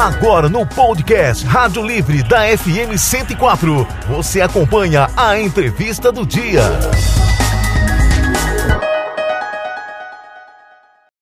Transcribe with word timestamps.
Agora 0.00 0.48
no 0.48 0.64
podcast 0.64 1.44
Rádio 1.44 1.86
Livre 1.86 2.22
da 2.22 2.56
FM 2.56 2.96
104, 2.96 3.86
você 4.08 4.40
acompanha 4.40 5.10
a 5.14 5.38
entrevista 5.38 6.10
do 6.10 6.24
dia. 6.24 6.62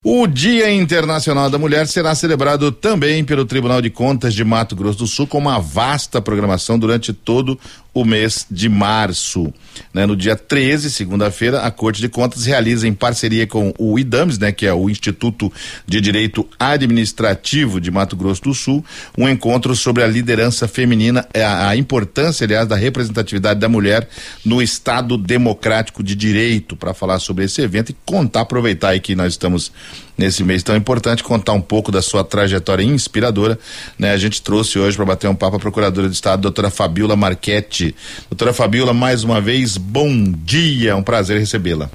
O 0.04 0.28
Dia 0.28 0.72
Internacional 0.72 1.50
da 1.50 1.58
Mulher 1.58 1.88
será 1.88 2.14
celebrado 2.14 2.70
também 2.70 3.24
pelo 3.24 3.44
Tribunal 3.44 3.82
de 3.82 3.90
Contas 3.90 4.32
de 4.32 4.44
Mato 4.44 4.76
Grosso 4.76 5.00
do 5.00 5.06
Sul 5.08 5.26
com 5.26 5.38
uma 5.38 5.58
vasta 5.58 6.22
programação 6.22 6.78
durante 6.78 7.12
todo 7.12 7.58
o 8.00 8.04
mês 8.04 8.46
de 8.50 8.68
março. 8.68 9.52
Né? 9.92 10.06
No 10.06 10.16
dia 10.16 10.36
13, 10.36 10.90
segunda-feira, 10.90 11.60
a 11.60 11.70
Corte 11.70 12.00
de 12.00 12.08
Contas 12.08 12.46
realiza 12.46 12.86
em 12.86 12.94
parceria 12.94 13.46
com 13.46 13.72
o 13.78 13.98
IDAMES, 13.98 14.38
né, 14.38 14.52
que 14.52 14.66
é 14.66 14.72
o 14.72 14.88
Instituto 14.88 15.52
de 15.86 16.00
Direito 16.00 16.46
Administrativo 16.58 17.80
de 17.80 17.90
Mato 17.90 18.16
Grosso 18.16 18.42
do 18.42 18.54
Sul, 18.54 18.84
um 19.16 19.28
encontro 19.28 19.74
sobre 19.74 20.02
a 20.02 20.06
liderança 20.06 20.68
feminina, 20.68 21.26
a, 21.34 21.38
é, 21.38 21.44
a 21.44 21.76
importância, 21.76 22.44
aliás, 22.44 22.66
da 22.68 22.76
representatividade 22.76 23.60
da 23.60 23.68
mulher 23.68 24.08
no 24.44 24.62
Estado 24.62 25.16
Democrático 25.16 26.02
de 26.02 26.14
Direito, 26.14 26.76
para 26.76 26.94
falar 26.94 27.18
sobre 27.18 27.44
esse 27.44 27.60
evento 27.60 27.90
e 27.90 27.96
contar, 28.04 28.42
aproveitar 28.42 28.90
aí 28.90 29.00
que 29.00 29.14
nós 29.14 29.32
estamos 29.32 29.72
nesse 30.18 30.42
mês 30.42 30.62
tão 30.62 30.76
importante, 30.76 31.22
contar 31.22 31.52
um 31.52 31.60
pouco 31.60 31.92
da 31.92 32.02
sua 32.02 32.24
trajetória 32.24 32.82
inspiradora. 32.82 33.58
Né? 33.98 34.12
A 34.12 34.16
gente 34.16 34.42
trouxe 34.42 34.78
hoje 34.78 34.96
para 34.96 35.06
bater 35.06 35.30
um 35.30 35.34
papo 35.34 35.56
a 35.56 35.60
Procuradora 35.60 36.08
de 36.08 36.14
Estado, 36.14 36.42
doutora 36.42 36.68
Fabiola 36.68 37.16
Marchetti. 37.16 37.94
Doutora 38.28 38.52
Fabiola, 38.52 38.92
mais 38.92 39.22
uma 39.22 39.40
vez, 39.40 39.76
bom 39.76 40.12
dia, 40.44 40.90
é 40.90 40.94
um 40.94 41.02
prazer 41.02 41.38
recebê-la. 41.38 41.88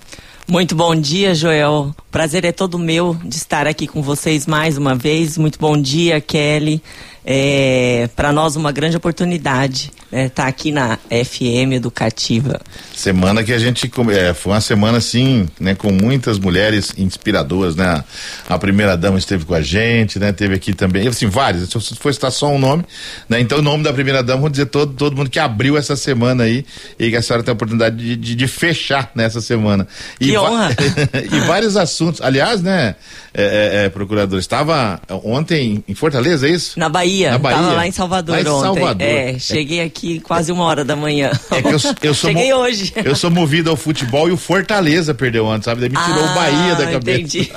Muito 0.48 0.76
bom 0.76 0.96
dia, 0.96 1.36
Joel. 1.36 1.96
Prazer 2.10 2.44
é 2.46 2.52
todo 2.52 2.80
meu 2.80 3.16
de 3.24 3.36
estar 3.36 3.68
aqui 3.68 3.88
com 3.88 4.02
vocês 4.02 4.48
mais 4.48 4.78
uma 4.78 4.96
vez. 4.96 5.38
Muito 5.38 5.60
bom 5.60 5.80
dia, 5.80 6.20
Kelly 6.20 6.82
é, 7.26 8.10
para 8.16 8.32
nós 8.32 8.56
uma 8.56 8.72
grande 8.72 8.98
oportunidade 8.98 9.92
né, 10.14 10.30
tá 10.30 10.46
aqui 10.46 10.72
na 10.72 10.98
FM 11.10 11.74
Educativa. 11.74 12.62
Semana 12.96 13.44
que 13.44 13.52
a 13.52 13.58
gente 13.58 13.92
é, 14.12 14.34
foi 14.34 14.54
uma 14.54 14.62
semana 14.62 15.00
assim, 15.00 15.48
né, 15.60 15.74
com 15.74 15.92
muitas 15.92 16.38
mulheres 16.38 16.94
inspiradoras, 16.98 17.76
né? 17.76 18.04
A 18.48 18.60
primeira 18.60 18.96
dama 18.96 19.18
esteve 19.18 19.44
com 19.44 19.56
a 19.56 19.62
gente, 19.62 20.20
né? 20.20 20.32
Teve 20.32 20.54
aqui 20.54 20.74
também, 20.74 21.08
assim, 21.08 21.26
várias. 21.26 21.68
Se 21.70 21.76
eu 21.76 21.82
for 21.82 22.14
citar 22.14 22.32
só 22.32 22.48
um 22.50 22.60
nome, 22.60 22.84
né? 23.28 23.40
Então, 23.40 23.58
o 23.58 23.62
nome 23.62 23.84
da 23.84 23.92
primeira 23.92 24.22
dama, 24.22 24.42
vou 24.42 24.50
dizer 24.50 24.68
todo 24.68 24.94
todo 24.94 25.16
mundo 25.16 25.30
que 25.30 25.40
abriu 25.40 25.78
essa 25.78 25.96
semana 25.96 26.44
aí 26.44 26.64
e 27.00 27.10
que 27.10 27.16
a 27.16 27.22
senhora 27.22 27.44
tem 27.44 27.52
a 27.52 27.56
oportunidade 27.56 27.96
de, 27.96 28.16
de, 28.16 28.36
de 28.36 28.48
fechar 28.48 29.12
nessa 29.16 29.42
semana. 29.42 29.88
E 30.20 30.28
que 30.28 30.38
honra! 30.38 30.70
e 31.32 31.40
vários 31.48 31.76
assuntos. 31.76 32.22
Aliás, 32.22 32.62
né, 32.62 32.96
é, 33.34 33.44
é, 33.44 33.86
é, 33.86 33.90
procurador, 33.90 34.38
estava 34.38 35.02
ontem 35.10 35.84
em 35.88 35.96
Fortaleza, 35.96 36.48
é 36.48 36.52
isso? 36.52 36.78
Na 36.78 36.90
Bahia. 36.90 37.04
Bahia. 37.14 37.32
Na 37.32 37.38
Bahia. 37.38 37.58
Tava 37.58 37.74
lá 37.74 37.88
em 37.88 37.92
Salvador 37.92 38.36
lá 38.36 38.42
em 38.42 38.48
ontem. 38.48 38.64
Salvador. 38.64 39.08
É, 39.08 39.40
cheguei 39.40 39.82
aqui 39.82 40.03
quase 40.24 40.52
uma 40.52 40.64
hora 40.64 40.84
da 40.84 40.96
manhã. 40.96 41.32
É 41.52 41.62
que 41.62 41.68
eu, 41.68 41.80
eu 42.02 42.14
sou 42.14 42.30
cheguei 42.30 42.54
hoje. 42.54 42.94
Eu 43.04 43.16
sou 43.16 43.30
movido 43.32 43.70
ao 43.70 43.78
futebol 43.78 44.28
e 44.30 44.32
o 44.32 44.38
Fortaleza 44.38 45.14
perdeu 45.14 45.46
ontem, 45.46 45.66
sabe? 45.66 45.82
Daí 45.82 45.90
me 45.90 45.98
tirou 45.98 46.26
ah, 46.26 46.32
o 46.32 46.36
Bahia 46.36 46.76
da 46.76 46.92
cabeça. 46.92 47.20
Entendi. 47.20 47.52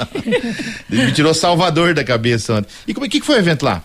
me 0.88 1.12
tirou 1.12 1.34
Salvador 1.34 1.94
da 1.94 2.04
cabeça 2.04 2.54
ontem. 2.54 2.68
E 2.86 2.94
como 2.94 3.06
é 3.06 3.08
que 3.08 3.20
foi 3.20 3.36
o 3.36 3.38
evento 3.38 3.64
lá? 3.64 3.82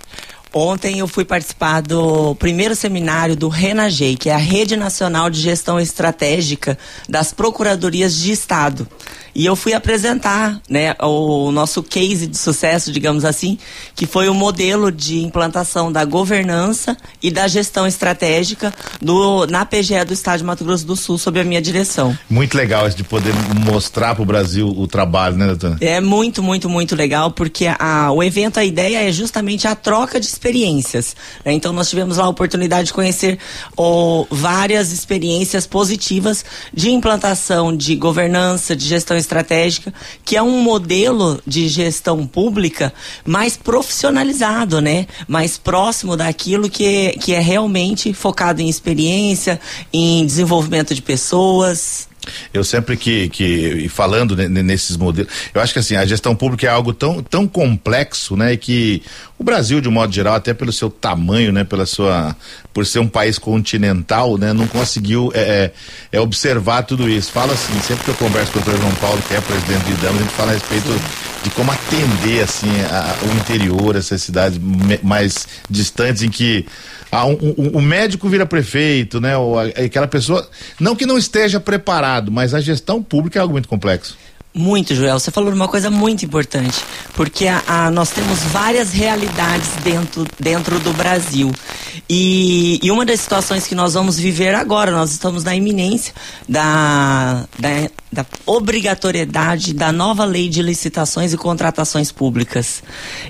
Ontem 0.53 0.99
eu 0.99 1.07
fui 1.07 1.23
participar 1.23 1.81
do 1.81 2.35
primeiro 2.35 2.75
seminário 2.75 3.37
do 3.37 3.47
RENAGEI, 3.47 4.17
que 4.17 4.29
é 4.29 4.33
a 4.33 4.37
Rede 4.37 4.75
Nacional 4.75 5.29
de 5.29 5.39
Gestão 5.39 5.79
Estratégica 5.79 6.77
das 7.07 7.31
Procuradorias 7.31 8.17
de 8.17 8.33
Estado. 8.33 8.85
E 9.33 9.45
eu 9.45 9.55
fui 9.55 9.73
apresentar 9.73 10.59
né, 10.69 10.93
o 10.99 11.51
nosso 11.51 11.81
case 11.81 12.27
de 12.27 12.37
sucesso, 12.37 12.91
digamos 12.91 13.23
assim, 13.23 13.57
que 13.95 14.05
foi 14.05 14.27
o 14.27 14.33
modelo 14.33 14.91
de 14.91 15.19
implantação 15.19 15.91
da 15.91 16.03
governança 16.03 16.97
e 17.23 17.31
da 17.31 17.47
gestão 17.47 17.87
estratégica 17.87 18.73
do, 19.01 19.47
na 19.47 19.65
PGE 19.65 20.03
do 20.05 20.13
Estado 20.13 20.39
de 20.39 20.43
Mato 20.43 20.65
Grosso 20.65 20.85
do 20.85 20.95
Sul, 20.95 21.17
sob 21.17 21.39
a 21.39 21.43
minha 21.43 21.61
direção. 21.61 22.17
Muito 22.29 22.57
legal 22.57 22.87
esse 22.87 22.97
de 22.97 23.03
poder 23.03 23.33
mostrar 23.65 24.15
para 24.15 24.21
o 24.21 24.25
Brasil 24.25 24.67
o 24.67 24.87
trabalho, 24.87 25.37
né, 25.37 25.47
doutora? 25.47 25.77
É 25.79 26.01
muito, 26.01 26.43
muito, 26.43 26.69
muito 26.69 26.95
legal, 26.95 27.31
porque 27.31 27.67
a, 27.67 28.11
o 28.11 28.21
evento, 28.21 28.59
a 28.59 28.65
ideia 28.65 29.07
é 29.07 29.11
justamente 29.11 29.67
a 29.67 29.75
troca 29.75 30.19
de 30.19 30.27
experiências. 30.41 31.15
Né? 31.45 31.53
Então, 31.53 31.71
nós 31.71 31.89
tivemos 31.89 32.17
lá 32.17 32.25
a 32.25 32.29
oportunidade 32.29 32.87
de 32.87 32.93
conhecer 32.93 33.37
oh, 33.77 34.25
várias 34.31 34.91
experiências 34.91 35.67
positivas 35.67 36.43
de 36.73 36.89
implantação 36.89 37.75
de 37.75 37.95
governança, 37.95 38.75
de 38.75 38.85
gestão 38.85 39.15
estratégica, 39.15 39.93
que 40.25 40.35
é 40.35 40.41
um 40.41 40.61
modelo 40.61 41.39
de 41.45 41.67
gestão 41.69 42.25
pública 42.25 42.91
mais 43.23 43.55
profissionalizado, 43.55 44.81
né? 44.81 45.05
Mais 45.27 45.57
próximo 45.57 46.17
daquilo 46.17 46.69
que 46.69 47.11
que 47.21 47.33
é 47.33 47.39
realmente 47.39 48.13
focado 48.13 48.61
em 48.61 48.69
experiência, 48.69 49.59
em 49.93 50.25
desenvolvimento 50.25 50.95
de 50.95 51.01
pessoas. 51.01 52.10
Eu 52.53 52.63
sempre 52.63 52.97
que, 52.97 53.29
que 53.29 53.87
falando 53.89 54.35
nesses 54.35 54.97
modelos, 54.97 55.31
eu 55.53 55.61
acho 55.61 55.73
que 55.73 55.79
assim, 55.79 55.95
a 55.95 56.05
gestão 56.05 56.35
pública 56.35 56.67
é 56.67 56.69
algo 56.69 56.93
tão, 56.93 57.21
tão 57.21 57.47
complexo, 57.47 58.35
né? 58.35 58.53
E 58.53 58.57
que 58.57 59.03
o 59.37 59.43
Brasil, 59.43 59.81
de 59.81 59.89
um 59.89 59.91
modo 59.91 60.13
geral, 60.13 60.35
até 60.35 60.53
pelo 60.53 60.71
seu 60.71 60.89
tamanho, 60.89 61.51
né? 61.51 61.63
Pela 61.63 61.85
sua, 61.85 62.35
por 62.73 62.85
ser 62.85 62.99
um 62.99 63.07
país 63.07 63.37
continental, 63.37 64.37
né? 64.37 64.53
Não 64.53 64.67
conseguiu 64.67 65.31
é, 65.33 65.71
é, 66.11 66.17
é 66.17 66.19
observar 66.19 66.83
tudo 66.83 67.09
isso. 67.09 67.31
Fala 67.31 67.53
assim, 67.53 67.79
sempre 67.81 68.05
que 68.05 68.11
eu 68.11 68.15
converso 68.15 68.51
com 68.51 68.59
o 68.59 68.61
doutor 68.61 68.81
João 68.81 68.95
Paulo, 68.95 69.21
que 69.27 69.33
é 69.33 69.41
presidente 69.41 69.83
do 69.83 69.91
IDAM, 69.91 70.09
a 70.09 70.19
gente 70.19 70.33
fala 70.33 70.51
a 70.51 70.53
respeito 70.53 70.87
de 71.43 71.49
como 71.51 71.71
atender, 71.71 72.43
assim, 72.43 72.69
a, 72.89 73.15
o 73.25 73.37
interior, 73.37 73.95
essas 73.95 74.21
cidades 74.21 74.59
mais 75.03 75.47
distantes 75.69 76.23
em 76.23 76.29
que 76.29 76.65
ah, 77.11 77.25
um, 77.25 77.37
um, 77.57 77.67
o 77.77 77.81
médico 77.81 78.29
vira 78.29 78.45
prefeito, 78.45 79.19
né? 79.19 79.35
Ou 79.35 79.59
aquela 79.59 80.07
pessoa, 80.07 80.47
não 80.79 80.95
que 80.95 81.05
não 81.05 81.17
esteja 81.17 81.59
preparado, 81.59 82.31
mas 82.31 82.53
a 82.53 82.61
gestão 82.61 83.03
pública 83.03 83.37
é 83.37 83.41
algo 83.41 83.53
muito 83.53 83.67
complexo. 83.67 84.17
Muito, 84.53 84.93
Joel. 84.93 85.17
Você 85.17 85.31
falou 85.31 85.53
uma 85.53 85.67
coisa 85.67 85.89
muito 85.89 86.25
importante, 86.25 86.83
porque 87.13 87.47
a, 87.47 87.63
a, 87.67 87.91
nós 87.91 88.09
temos 88.09 88.39
várias 88.43 88.91
realidades 88.91 89.69
dentro, 89.81 90.25
dentro 90.37 90.77
do 90.79 90.91
Brasil. 90.91 91.49
E, 92.09 92.77
e, 92.83 92.91
uma 92.91 93.05
das 93.05 93.21
situações 93.21 93.65
que 93.65 93.73
nós 93.73 93.93
vamos 93.93 94.19
viver 94.19 94.53
agora, 94.53 94.91
nós 94.91 95.11
estamos 95.11 95.45
na 95.45 95.55
iminência 95.55 96.13
da, 96.49 97.45
da, 97.57 97.89
da 98.11 98.25
obrigatoriedade 98.45 99.73
da 99.73 99.91
nova 99.91 100.25
lei 100.25 100.49
de 100.49 100.61
licitações 100.61 101.31
e 101.31 101.37
contratações 101.37 102.11
públicas. 102.11 102.83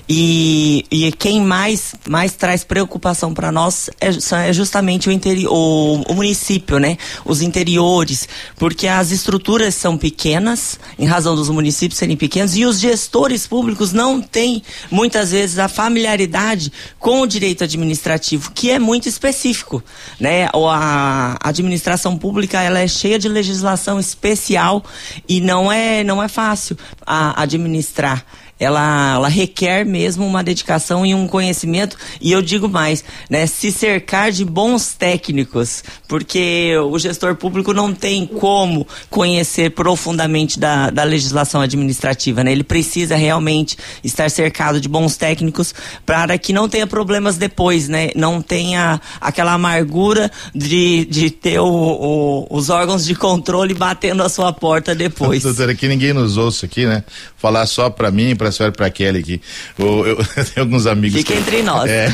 E, 0.08 0.84
e 0.90 1.12
quem 1.12 1.40
mais, 1.40 1.94
mais 2.08 2.32
traz 2.32 2.64
preocupação 2.64 3.32
para 3.32 3.52
nós 3.52 3.88
é, 4.00 4.08
é, 4.48 4.52
justamente 4.52 5.08
o, 5.08 5.12
interior, 5.12 5.52
o, 5.52 6.02
o 6.10 6.14
município, 6.14 6.78
né? 6.78 6.98
Os 7.24 7.42
interiores, 7.42 8.28
porque 8.56 8.88
as 8.88 9.12
estruturas 9.12 9.76
são 9.76 9.96
pequenas, 9.96 10.80
em 10.98 11.06
razão 11.06 11.36
dos 11.36 11.48
municípios 11.48 11.98
serem 11.98 12.16
pequenos, 12.16 12.56
e 12.56 12.64
os 12.64 12.80
gestores 12.80 13.46
públicos 13.46 13.92
não 13.92 14.20
têm, 14.20 14.62
muitas 14.90 15.30
vezes, 15.30 15.60
a 15.60 15.68
familiaridade 15.68 16.72
com 16.98 17.20
o 17.20 17.26
direito 17.26 17.62
administrativo, 17.62 18.50
que 18.50 18.70
é 18.70 18.80
muito 18.80 19.08
específico. 19.08 19.82
Né? 20.18 20.48
A 20.52 21.38
administração 21.40 22.18
pública 22.18 22.60
ela 22.60 22.80
é 22.80 22.88
cheia 22.88 23.18
de 23.18 23.28
legislação 23.28 24.00
especial 24.00 24.71
e 25.28 25.40
não 25.40 25.72
é, 25.72 26.04
não 26.04 26.22
é 26.22 26.28
fácil 26.28 26.76
a, 27.04 27.42
administrar 27.42 28.24
ela, 28.62 29.14
ela 29.14 29.28
requer 29.28 29.84
mesmo 29.84 30.26
uma 30.26 30.42
dedicação 30.42 31.04
e 31.04 31.14
um 31.14 31.26
conhecimento, 31.26 31.96
e 32.20 32.30
eu 32.30 32.40
digo 32.40 32.68
mais, 32.68 33.04
né, 33.28 33.46
se 33.46 33.72
cercar 33.72 34.30
de 34.30 34.44
bons 34.44 34.94
técnicos, 34.94 35.82
porque 36.06 36.76
o 36.90 36.98
gestor 36.98 37.34
público 37.34 37.72
não 37.72 37.92
tem 37.92 38.26
como 38.26 38.86
conhecer 39.10 39.70
profundamente 39.70 40.60
da, 40.60 40.90
da 40.90 41.02
legislação 41.02 41.60
administrativa, 41.60 42.44
né? 42.44 42.52
Ele 42.52 42.62
precisa 42.62 43.16
realmente 43.16 43.76
estar 44.04 44.30
cercado 44.30 44.80
de 44.80 44.88
bons 44.88 45.16
técnicos 45.16 45.74
para 46.06 46.36
que 46.38 46.52
não 46.52 46.68
tenha 46.68 46.86
problemas 46.86 47.36
depois, 47.36 47.88
né? 47.88 48.10
Não 48.14 48.40
tenha 48.40 49.00
aquela 49.20 49.52
amargura 49.52 50.30
de, 50.54 51.04
de 51.06 51.30
ter 51.30 51.58
o, 51.58 51.66
o, 51.66 52.46
os 52.50 52.70
órgãos 52.70 53.04
de 53.04 53.14
controle 53.14 53.74
batendo 53.74 54.22
a 54.22 54.28
sua 54.28 54.52
porta 54.52 54.94
depois. 54.94 55.42
Doutora, 55.44 55.74
que 55.74 55.88
ninguém 55.88 56.12
nos 56.12 56.36
ouça 56.36 56.66
aqui, 56.66 56.86
né? 56.86 57.02
Falar 57.36 57.66
só 57.66 57.90
para 57.90 58.10
mim, 58.10 58.36
para 58.36 58.51
a 58.52 58.56
senhora 58.56 58.72
e 58.72 58.76
para 58.76 58.90
Kelly 58.90 59.18
aqui. 59.18 59.40
Eu, 59.78 60.06
eu, 60.36 60.44
tenho 60.44 60.66
alguns 60.66 60.86
amigos. 60.86 61.18
Fica 61.18 61.32
que, 61.32 61.38
entre 61.38 61.62
nós. 61.62 61.90
É, 61.90 62.08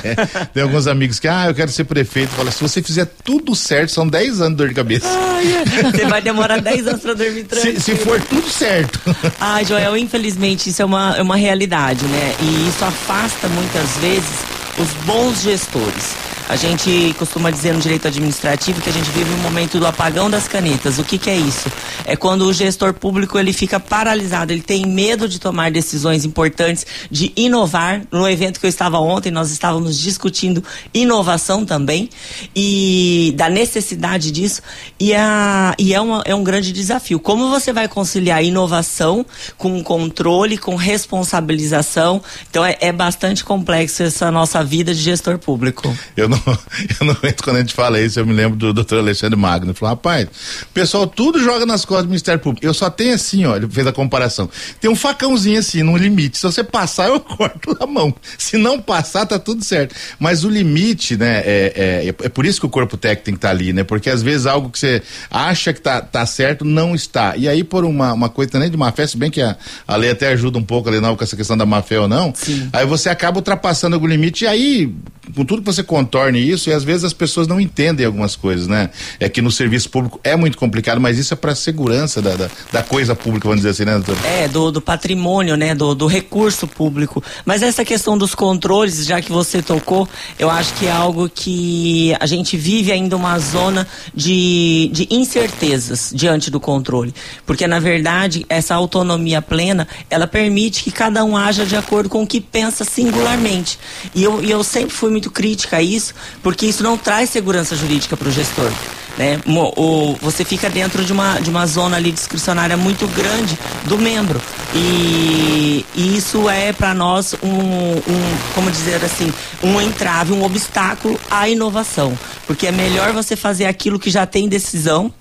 tem 0.53 0.63
alguns 0.63 0.87
amigos 0.87 1.19
que, 1.19 1.29
ah, 1.29 1.47
eu 1.49 1.55
quero 1.55 1.71
ser 1.71 1.85
prefeito. 1.85 2.31
Fala, 2.31 2.51
se 2.51 2.61
você 2.61 2.83
fizer 2.83 3.07
tudo 3.25 3.55
certo, 3.55 3.93
são 3.93 4.07
10 4.07 4.41
anos 4.41 4.51
de 4.53 4.57
dor 4.57 4.69
de 4.69 4.75
cabeça. 4.75 5.07
Ai, 5.09 5.93
você 5.93 6.07
vai 6.07 6.23
demorar 6.23 6.61
10 6.61 6.87
anos 6.87 7.01
para 7.03 7.15
dormir 7.15 7.45
tranquilo. 7.45 7.79
Se, 7.79 7.97
se, 7.97 7.97
for 7.97 8.21
tudo 8.23 8.49
certo. 8.49 8.99
Ah, 9.41 9.63
Joel, 9.63 9.97
infelizmente 9.97 10.71
isso 10.71 10.83
é 10.83 10.85
uma, 10.85 11.17
é 11.17 11.23
uma 11.23 11.37
realidade, 11.37 12.05
né? 12.07 12.35
E 12.41 12.69
isso 12.69 12.85
afasta 12.85 13.49
muitas 13.49 13.91
vezes 13.99 14.45
os 14.79 14.89
bons 15.05 15.43
gestores. 15.43 16.28
A 16.49 16.57
gente 16.57 17.15
costuma 17.19 17.51
dizer 17.51 17.75
no 17.75 17.81
direito 17.81 18.09
administrativo 18.09 18.81
que 18.81 18.89
a 18.89 18.93
gente 18.93 19.11
vive 19.11 19.31
um 19.35 19.43
momento 19.43 19.79
do 19.79 19.87
apagão 19.87 20.31
das 20.31 20.49
canetas. 20.49 20.99
O 20.99 21.05
que, 21.05 21.19
que 21.19 21.29
é 21.29 21.37
isso? 21.37 21.71
É 22.07 22.17
quando 22.17 22.47
o 22.47 22.53
gestor 22.55 22.95
público 22.95 23.39
ele 23.39 23.53
fica 23.53 23.79
paralisado, 23.79 24.51
ele 24.51 24.63
tem 24.63 24.87
medo 24.87 25.29
de 25.29 25.39
tomar 25.39 25.71
decisões 25.71 26.25
importantes, 26.25 26.87
de 27.11 27.35
inovar. 27.37 28.01
No 28.11 28.27
evento 28.27 28.61
que 28.61 28.65
eu 28.65 28.71
estava 28.71 28.99
ontem, 28.99 29.31
nós 29.31 29.51
estávamos 29.51 29.99
discutindo 29.99 30.65
inovação 30.95 31.67
também 31.67 32.09
e 32.57 33.35
da 33.37 33.51
necessidade 33.51 34.31
disso. 34.31 34.63
E, 34.99 35.15
a, 35.15 35.75
e 35.79 35.93
é, 35.93 36.01
uma, 36.01 36.23
é 36.25 36.35
um 36.35 36.43
grande 36.43 36.73
desafio. 36.73 37.21
Como 37.21 37.51
você 37.51 37.75
vai 37.75 37.89
conciliar 37.89 38.43
inovação 38.43 39.25
com 39.59 39.83
controle, 39.83 40.57
com 40.57 40.77
responsabilização? 40.77 42.23
Então 42.49 42.65
é, 42.65 42.75
é 42.81 42.91
bastante 42.91 43.45
complexo 43.45 44.03
essa 44.03 44.31
nossa 44.31 44.65
vida 44.65 44.95
de 44.95 45.03
gestor 45.03 45.39
público. 45.39 45.95
Eu 46.17 46.27
não, 46.27 46.38
eu 47.01 47.07
não 47.07 47.17
entro 47.23 47.45
quando 47.45 47.57
a 47.57 47.61
gente 47.61 47.75
fala 47.75 48.01
isso, 48.01 48.19
eu 48.19 48.27
me 48.27 48.33
lembro 48.33 48.57
do 48.57 48.73
doutor 48.73 48.99
Alexandre 48.99 49.39
Magno. 49.39 49.71
Ele 49.71 49.75
falou, 49.75 49.95
rapaz, 49.95 50.29
pessoal 50.73 51.07
tudo 51.07 51.43
joga 51.43 51.67
nas 51.67 51.85
costas 51.85 52.05
do 52.05 52.09
Ministério 52.09 52.41
Público. 52.41 52.65
Eu 52.65 52.73
só 52.73 52.89
tenho 52.91 53.15
assim, 53.15 53.45
ó, 53.45 53.57
ele 53.57 53.69
fez 53.69 53.87
a 53.87 53.93
comparação. 53.93 54.49
Tem 54.81 54.91
um 54.91 54.97
facãozinho 54.97 55.59
assim, 55.59 55.83
no 55.83 55.97
limite. 55.97 56.39
Se 56.39 56.45
você 56.45 56.63
passar, 56.63 57.09
eu 57.11 57.21
corto 57.21 57.77
a 57.81 57.87
mão. 57.87 58.15
Se 58.37 58.57
não 58.57 58.81
passar, 58.81 59.27
tá 59.27 59.39
tudo 59.39 59.65
certo. 59.65 59.95
Mas 60.19 60.45
o 60.45 60.49
limite, 60.49 61.17
né, 61.17 61.43
é, 61.45 61.73
é, 61.75 62.27
é 62.27 62.29
por 62.29 62.47
isso 62.47 62.61
que 62.61 62.67
o 62.67 62.71
corpo 62.71 62.97
técnico 62.97 63.25
tem 63.25 63.35
que 63.35 63.39
estar 63.39 63.49
tá 63.49 63.55
ali, 63.55 63.73
né? 63.73 63.85
Porque 63.85 64.11
às 64.11 64.23
vezes 64.23 64.47
algo 64.47 64.71
que 64.71 64.79
você 64.79 65.03
acha 65.31 65.73
que 65.73 65.81
tá, 65.81 66.01
tá 66.01 66.25
certo, 66.27 66.65
não 66.65 66.95
está. 66.95 67.37
E 67.37 67.49
aí, 67.49 67.65
por 67.65 67.85
uma, 67.85 68.13
uma 68.13 68.29
coisa 68.29 68.51
também 68.51 68.71
de 68.71 68.77
má 68.77 68.93
fé, 68.93 69.07
se 69.07 69.17
bem 69.17 69.31
que 69.31 69.41
a, 69.43 69.57
a 69.87 69.97
lei 69.97 70.11
até 70.11 70.29
ajuda 70.29 70.59
um 70.59 70.65
pouco 70.65 70.89
ali, 70.89 71.01
não, 71.01 71.17
com 71.17 71.25
essa 71.25 71.37
questão 71.37 71.57
da 71.57 71.67
má 71.67 71.83
fé 71.83 71.99
ou 72.01 72.09
não, 72.09 72.33
Sim. 72.35 72.69
aí 72.73 72.87
você 72.87 73.09
acaba 73.09 73.39
ultrapassando 73.39 73.95
algum 73.95 74.07
limite 74.07 74.45
e 74.45 74.47
aí, 74.47 74.95
com 75.35 75.45
tudo 75.45 75.63
que 75.63 75.67
você 75.67 75.83
contorne 76.29 76.39
isso, 76.39 76.71
e 76.71 76.73
às 76.73 76.85
vezes 76.85 77.05
as 77.05 77.13
pessoas 77.13 77.47
não 77.49 77.61
entendem 77.61 78.05
algumas 78.05 78.37
coisas, 78.37 78.67
né? 78.67 78.91
É 79.19 79.29
que 79.29 79.41
no 79.41 79.51
serviço 79.51 79.91
público 79.91 80.21
é 80.23 80.37
muito 80.37 80.59
complicado, 80.59 81.01
mas 81.01 81.19
isso 81.19 81.33
é 81.33 81.37
para 81.37 81.55
segurança 81.55 82.21
da, 82.21 82.37
da, 82.37 82.51
da, 82.71 82.83
coisa 82.83 83.15
pública, 83.15 83.49
vamos 83.49 83.63
dizer 83.63 83.71
assim, 83.71 83.85
né, 83.85 83.95
doutor? 83.95 84.17
É, 84.25 84.47
do, 84.49 84.71
do 84.71 84.81
patrimônio, 84.81 85.57
né? 85.57 85.75
Do, 85.75 85.95
do 85.95 86.07
recurso 86.07 86.67
público. 86.67 87.23
Mas 87.45 87.63
essa 87.63 87.85
questão 87.85 88.17
dos 88.17 88.35
controles, 88.35 89.07
já 89.07 89.21
que 89.21 89.33
você 89.33 89.63
tocou, 89.63 90.09
eu 90.39 90.51
acho 90.51 90.75
que 90.75 90.87
é 90.87 90.93
algo 90.93 91.29
que 91.29 92.15
a 92.21 92.27
gente 92.27 92.57
vive 92.57 92.93
ainda 92.93 93.17
uma 93.17 93.39
zona 93.39 93.87
de, 94.15 94.91
de 94.93 95.09
incertezas 95.11 96.13
diante 96.15 96.51
do 96.51 96.61
controle. 96.61 97.15
Porque, 97.47 97.67
na 97.67 97.81
verdade, 97.81 98.45
essa 98.49 98.75
autonomia 98.75 99.41
plena, 99.41 99.89
ela 100.11 100.27
permite 100.27 100.83
que 100.83 100.91
cada 100.91 101.25
um 101.25 101.37
haja 101.37 101.65
de 101.65 101.77
acordo 101.77 102.09
com 102.09 102.23
o 102.23 102.27
que 102.27 102.41
pensa 102.41 102.85
singularmente. 102.85 103.79
E 104.15 104.23
eu, 104.23 104.43
e 104.43 104.51
eu 104.51 104.63
sempre 104.63 104.95
fui 104.95 105.11
muito 105.11 105.31
crítica 105.31 105.79
a 105.79 105.83
isso, 105.83 106.15
porque 106.43 106.67
isso 106.67 106.83
não 106.83 106.97
traz 106.97 107.31
segurança 107.31 107.77
jurídica 107.77 108.17
para 108.17 108.29
o 108.29 108.33
gestor. 108.33 108.71
Né? 109.19 109.41
O, 109.47 110.17
você 110.21 110.45
fica 110.45 110.71
dentro 110.71 111.05
de 111.05 111.13
uma, 111.13 111.41
de 111.41 111.51
uma 111.51 111.67
zona 111.67 111.97
ali 111.97 112.13
discricionária 112.13 112.77
muito 112.77 113.07
grande 113.09 113.59
do 113.85 113.99
membro. 113.99 114.41
E, 114.73 115.85
e 115.95 116.17
isso 116.17 116.49
é 116.49 116.73
para 116.73 116.95
nós 116.95 117.35
um, 117.43 117.49
um, 117.49 118.39
como 118.55 118.71
dizer 118.71 119.05
assim, 119.05 119.33
um 119.63 119.81
entrave, 119.81 120.33
um 120.33 120.45
obstáculo 120.45 121.19
à 121.29 121.49
inovação. 121.49 122.17
Porque 122.47 122.69
é 122.69 122.73
melhor 122.73 123.13
você 123.13 123.35
fazer 123.35 123.65
aquilo 123.65 123.99
que 123.99 124.09
já 124.09 124.25
tem 124.25 124.49
decisão 124.49 125.13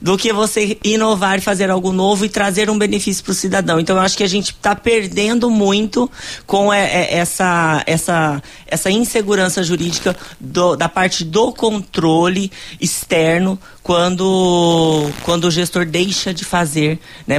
do 0.00 0.16
que 0.16 0.32
você 0.32 0.78
inovar, 0.84 1.40
fazer 1.40 1.70
algo 1.70 1.92
novo 1.92 2.24
e 2.24 2.28
trazer 2.28 2.70
um 2.70 2.78
benefício 2.78 3.22
para 3.22 3.32
o 3.32 3.34
cidadão. 3.34 3.80
Então 3.80 3.96
eu 3.96 4.02
acho 4.02 4.16
que 4.16 4.24
a 4.24 4.28
gente 4.28 4.50
está 4.50 4.74
perdendo 4.74 5.50
muito 5.50 6.10
com 6.46 6.72
é, 6.72 6.84
é, 6.84 7.14
essa, 7.18 7.82
essa, 7.86 8.42
essa 8.66 8.90
insegurança 8.90 9.62
jurídica 9.62 10.16
do, 10.38 10.76
da 10.76 10.88
parte 10.88 11.24
do 11.24 11.52
controle 11.52 12.50
externo 12.80 13.58
quando, 13.86 15.08
quando 15.22 15.44
o 15.44 15.50
gestor 15.50 15.86
deixa 15.86 16.34
de 16.34 16.44
fazer, 16.44 16.98
né, 17.24 17.38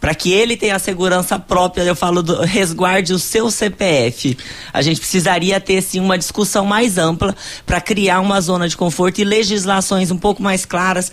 para 0.00 0.12
que 0.12 0.32
ele 0.32 0.56
tenha 0.56 0.74
a 0.74 0.78
segurança 0.80 1.38
própria, 1.38 1.84
eu 1.84 1.94
falo 1.94 2.20
do 2.20 2.40
resguarde 2.40 3.12
o 3.12 3.18
seu 3.18 3.48
CPF. 3.48 4.36
A 4.72 4.82
gente 4.82 4.98
precisaria 4.98 5.60
ter 5.60 5.80
sim 5.82 6.00
uma 6.00 6.18
discussão 6.18 6.66
mais 6.66 6.98
ampla 6.98 7.32
para 7.64 7.80
criar 7.80 8.18
uma 8.18 8.40
zona 8.40 8.68
de 8.68 8.76
conforto 8.76 9.20
e 9.20 9.24
legislações 9.24 10.10
um 10.10 10.18
pouco 10.18 10.42
mais 10.42 10.64
claras, 10.64 11.12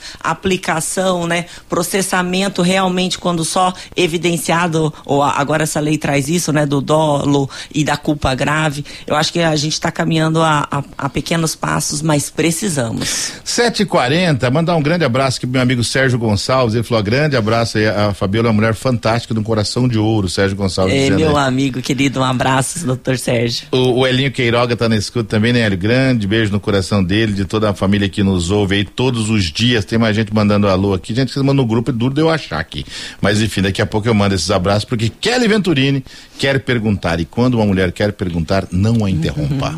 aplicação, 0.61 1.25
né, 1.25 1.45
processamento 1.67 2.61
realmente 2.61 3.17
quando 3.17 3.43
só 3.43 3.73
evidenciado 3.95 4.93
ou 5.05 5.23
agora 5.23 5.63
essa 5.63 5.79
lei 5.79 5.97
traz 5.97 6.29
isso, 6.29 6.53
né, 6.53 6.65
do 6.65 6.79
dolo 6.79 7.49
e 7.73 7.83
da 7.83 7.97
culpa 7.97 8.35
grave. 8.35 8.85
Eu 9.07 9.15
acho 9.15 9.33
que 9.33 9.39
a 9.39 9.55
gente 9.55 9.73
está 9.73 9.91
caminhando 9.91 10.41
a, 10.41 10.67
a, 10.69 10.83
a, 10.97 11.09
pequenos 11.09 11.55
passos, 11.55 12.01
mas 12.01 12.29
precisamos. 12.29 13.33
7h40, 13.45 14.51
manda 14.51 14.51
mandar 14.51 14.75
um 14.75 14.81
grande 14.81 15.03
abraço 15.03 15.37
aqui 15.37 15.47
pro 15.47 15.53
meu 15.53 15.61
amigo 15.61 15.83
Sérgio 15.83 16.19
Gonçalves. 16.19 16.75
Ele 16.75 16.83
falou: 16.83 17.03
grande 17.03 17.35
abraço 17.35 17.77
aí. 17.77 17.87
A 17.87 18.13
Fabiola 18.13 18.47
é 18.47 18.49
uma 18.49 18.55
mulher 18.55 18.75
fantástica, 18.75 19.33
de 19.33 19.39
um 19.39 19.43
coração 19.43 19.87
de 19.87 19.97
ouro, 19.97 20.29
Sérgio 20.29 20.55
Gonçalves. 20.55 20.93
É, 20.93 21.09
meu 21.09 21.37
aí. 21.37 21.47
amigo 21.47 21.81
querido, 21.81 22.19
um 22.19 22.23
abraço, 22.23 22.85
doutor 22.85 23.17
Sérgio. 23.17 23.67
O, 23.71 24.01
o, 24.01 24.07
Elinho 24.07 24.31
Queiroga 24.31 24.75
tá 24.75 24.87
na 24.87 24.95
escuta 24.95 25.29
também, 25.29 25.51
né, 25.51 25.61
Hélio? 25.61 25.77
Grande 25.77 26.27
beijo 26.27 26.51
no 26.51 26.59
coração 26.59 27.03
dele, 27.03 27.33
de 27.33 27.45
toda 27.45 27.69
a 27.69 27.73
família 27.73 28.07
que 28.07 28.21
nos 28.21 28.51
ouve 28.51 28.75
aí 28.75 28.85
todos 28.85 29.29
os 29.29 29.45
dias. 29.45 29.83
Tem 29.85 29.97
mais 29.97 30.15
gente 30.15 30.33
mandando 30.33 30.50
alô 30.53 30.93
aqui. 30.93 31.13
Gente 31.13 31.33
que 31.33 31.39
manda 31.39 31.53
no 31.53 31.65
grupo, 31.65 31.91
é 31.91 31.93
duro 31.93 32.13
de 32.13 32.21
eu 32.21 32.29
achar 32.29 32.59
aqui. 32.59 32.85
Mas 33.21 33.41
enfim, 33.41 33.61
daqui 33.61 33.81
a 33.81 33.85
pouco 33.85 34.07
eu 34.07 34.13
mando 34.13 34.35
esses 34.35 34.51
abraços, 34.51 34.85
porque 34.85 35.09
Kelly 35.09 35.47
Venturini 35.47 36.03
quer 36.37 36.59
perguntar. 36.59 37.19
E 37.19 37.25
quando 37.25 37.55
uma 37.55 37.65
mulher 37.65 37.91
quer 37.91 38.11
perguntar, 38.11 38.67
não 38.71 39.05
a 39.05 39.09
interrompa. 39.09 39.75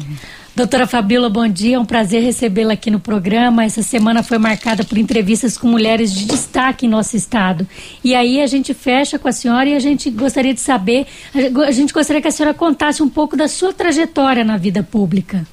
Doutora 0.55 0.85
Fabíola, 0.85 1.31
bom 1.31 1.47
dia. 1.47 1.77
É 1.77 1.79
um 1.79 1.85
prazer 1.85 2.21
recebê-la 2.21 2.73
aqui 2.73 2.91
no 2.91 2.99
programa. 2.99 3.63
Essa 3.63 3.81
semana 3.81 4.21
foi 4.21 4.37
marcada 4.37 4.83
por 4.83 4.99
entrevistas 4.99 5.57
com 5.57 5.67
mulheres 5.67 6.13
de 6.13 6.25
destaque 6.25 6.85
em 6.85 6.89
nosso 6.89 7.17
estado. 7.17 7.67
E 8.03 8.13
aí 8.13 8.39
a 8.39 8.45
gente 8.45 8.71
fecha 8.71 9.17
com 9.17 9.27
a 9.27 9.31
senhora 9.31 9.67
e 9.67 9.73
a 9.73 9.79
gente 9.79 10.11
gostaria 10.11 10.53
de 10.53 10.59
saber, 10.59 11.07
a 11.65 11.71
gente 11.71 11.91
gostaria 11.91 12.21
que 12.21 12.27
a 12.27 12.31
senhora 12.31 12.53
contasse 12.53 13.01
um 13.01 13.09
pouco 13.09 13.35
da 13.35 13.47
sua 13.47 13.73
trajetória 13.73 14.43
na 14.43 14.55
vida 14.55 14.83
pública. 14.83 15.43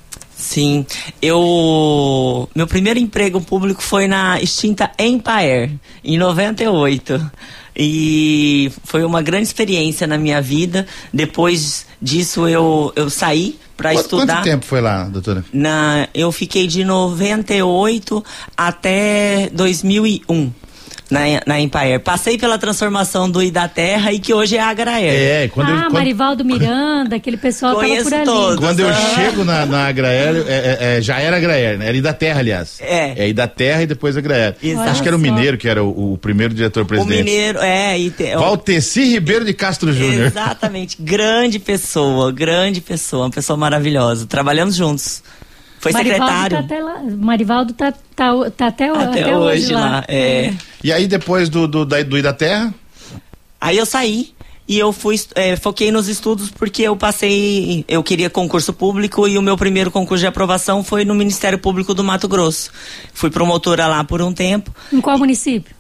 Sim, 0.41 0.87
eu 1.21 2.49
meu 2.55 2.67
primeiro 2.67 2.99
emprego 2.99 3.41
público 3.43 3.83
foi 3.83 4.09
na 4.09 4.41
extinta 4.41 4.91
Empire 4.99 5.79
em 6.03 6.17
98 6.17 7.31
e 7.77 8.73
foi 8.85 9.05
uma 9.05 9.21
grande 9.21 9.45
experiência 9.45 10.07
na 10.07 10.17
minha 10.17 10.41
vida. 10.41 10.87
Depois 11.13 11.87
disso 12.01 12.49
eu 12.49 12.91
eu 12.97 13.11
saí 13.11 13.59
para 13.77 13.93
estudar. 13.93 14.37
Quanto 14.37 14.45
tempo 14.45 14.65
foi 14.65 14.81
lá, 14.81 15.05
doutora? 15.05 15.45
Na, 15.53 16.09
eu 16.15 16.33
fiquei 16.33 16.67
de 16.67 16.85
98 16.85 18.25
até 18.57 19.51
2001 19.53 20.53
na, 21.11 21.21
na 21.47 21.61
Empire. 21.61 21.99
Passei 21.99 22.39
pela 22.39 22.59
transformação 22.59 23.31
do 23.31 23.43
Idaterra 23.43 24.13
e 24.13 24.19
que 24.19 24.33
hoje 24.33 24.57
é 24.57 24.61
a 24.61 24.69
Agraer. 24.69 25.13
É, 25.13 25.49
quando 25.49 25.69
ah, 25.69 25.71
eu, 25.71 25.81
quando... 25.83 25.93
Marivaldo 25.93 26.45
Miranda, 26.45 27.17
aquele 27.17 27.37
pessoal 27.37 27.75
Conheço 27.75 28.09
tava 28.09 28.25
por 28.25 28.31
ali. 28.31 28.41
Todos. 28.41 28.65
Quando 28.65 28.81
eu 28.81 28.89
ah. 28.89 29.13
chego 29.15 29.45
na, 29.45 29.67
na 29.67 29.87
Agraer, 29.87 30.37
é, 30.47 30.53
é, 30.53 30.79
é, 30.99 31.03
já 31.03 31.19
era 31.19 31.37
Agraer, 31.37 31.79
né? 31.79 31.89
Era 31.89 31.97
Idaterra, 31.97 32.41
aliás. 32.41 32.81
É. 32.81 33.25
É 33.25 33.29
Idaterra 33.29 33.83
e 33.83 33.87
depois 33.87 34.17
Agraer. 34.17 34.57
Exato. 34.63 34.91
Acho 34.91 35.03
que 35.03 35.09
era 35.09 35.17
o 35.17 35.21
Mineiro 35.21 35.59
que 35.59 35.69
era 35.69 35.83
o, 35.83 36.15
o 36.15 36.19
primeiro 36.19 36.55
diretor-presidente. 36.55 37.21
O 37.21 37.25
Mineiro, 37.25 37.59
é. 37.61 37.99
E 37.99 38.11
te, 38.11 38.35
Valteci 38.35 39.05
Ribeiro 39.05 39.45
de 39.45 39.53
Castro 39.53 39.93
Júnior. 39.93 40.27
Exatamente. 40.27 40.97
grande 41.01 41.59
pessoa, 41.59 42.33
grande 42.33 42.81
pessoa, 42.81 43.25
uma 43.25 43.31
pessoa 43.31 43.57
maravilhosa. 43.57 44.27
Trabalhamos 44.27 44.75
juntos. 44.75 45.23
Foi 45.81 45.93
Marivaldo 45.93 46.27
secretário. 46.27 46.57
Tá 46.59 46.63
até 46.63 46.83
lá, 46.83 47.03
Marivaldo 47.03 47.73
tá, 47.73 47.93
tá, 48.15 48.51
tá 48.51 48.67
até, 48.67 48.91
até, 48.91 49.21
até 49.23 49.37
hoje, 49.37 49.65
hoje 49.65 49.73
lá. 49.73 49.81
lá. 49.81 50.05
É. 50.07 50.53
E 50.85 50.93
aí 50.93 51.09
depois 51.09 51.49
do, 51.49 51.67
do, 51.67 51.87
da, 51.87 52.03
do 52.03 52.19
Idaterra? 52.19 52.75
Aí 53.59 53.79
eu 53.79 53.87
saí 53.87 54.35
e 54.69 54.79
eu 54.79 54.93
fui 54.93 55.19
é, 55.35 55.57
foquei 55.57 55.91
nos 55.91 56.07
estudos 56.07 56.51
porque 56.51 56.83
eu 56.83 56.95
passei, 56.95 57.83
eu 57.89 58.03
queria 58.03 58.29
concurso 58.29 58.75
público 58.75 59.27
e 59.27 59.39
o 59.39 59.43
meu 59.43 59.57
primeiro 59.57 59.91
concurso 59.91 60.21
de 60.21 60.27
aprovação 60.27 60.85
foi 60.85 61.07
no 61.07 61.15
Ministério 61.15 61.59
Público 61.59 61.95
do 61.95 62.05
Mato 62.05 62.29
Grosso. 62.29 62.71
Fui 63.15 63.31
promotora 63.31 63.87
lá 63.87 64.05
por 64.05 64.21
um 64.21 64.35
tempo. 64.35 64.71
Em 64.93 65.01
qual 65.01 65.19
município? 65.19 65.75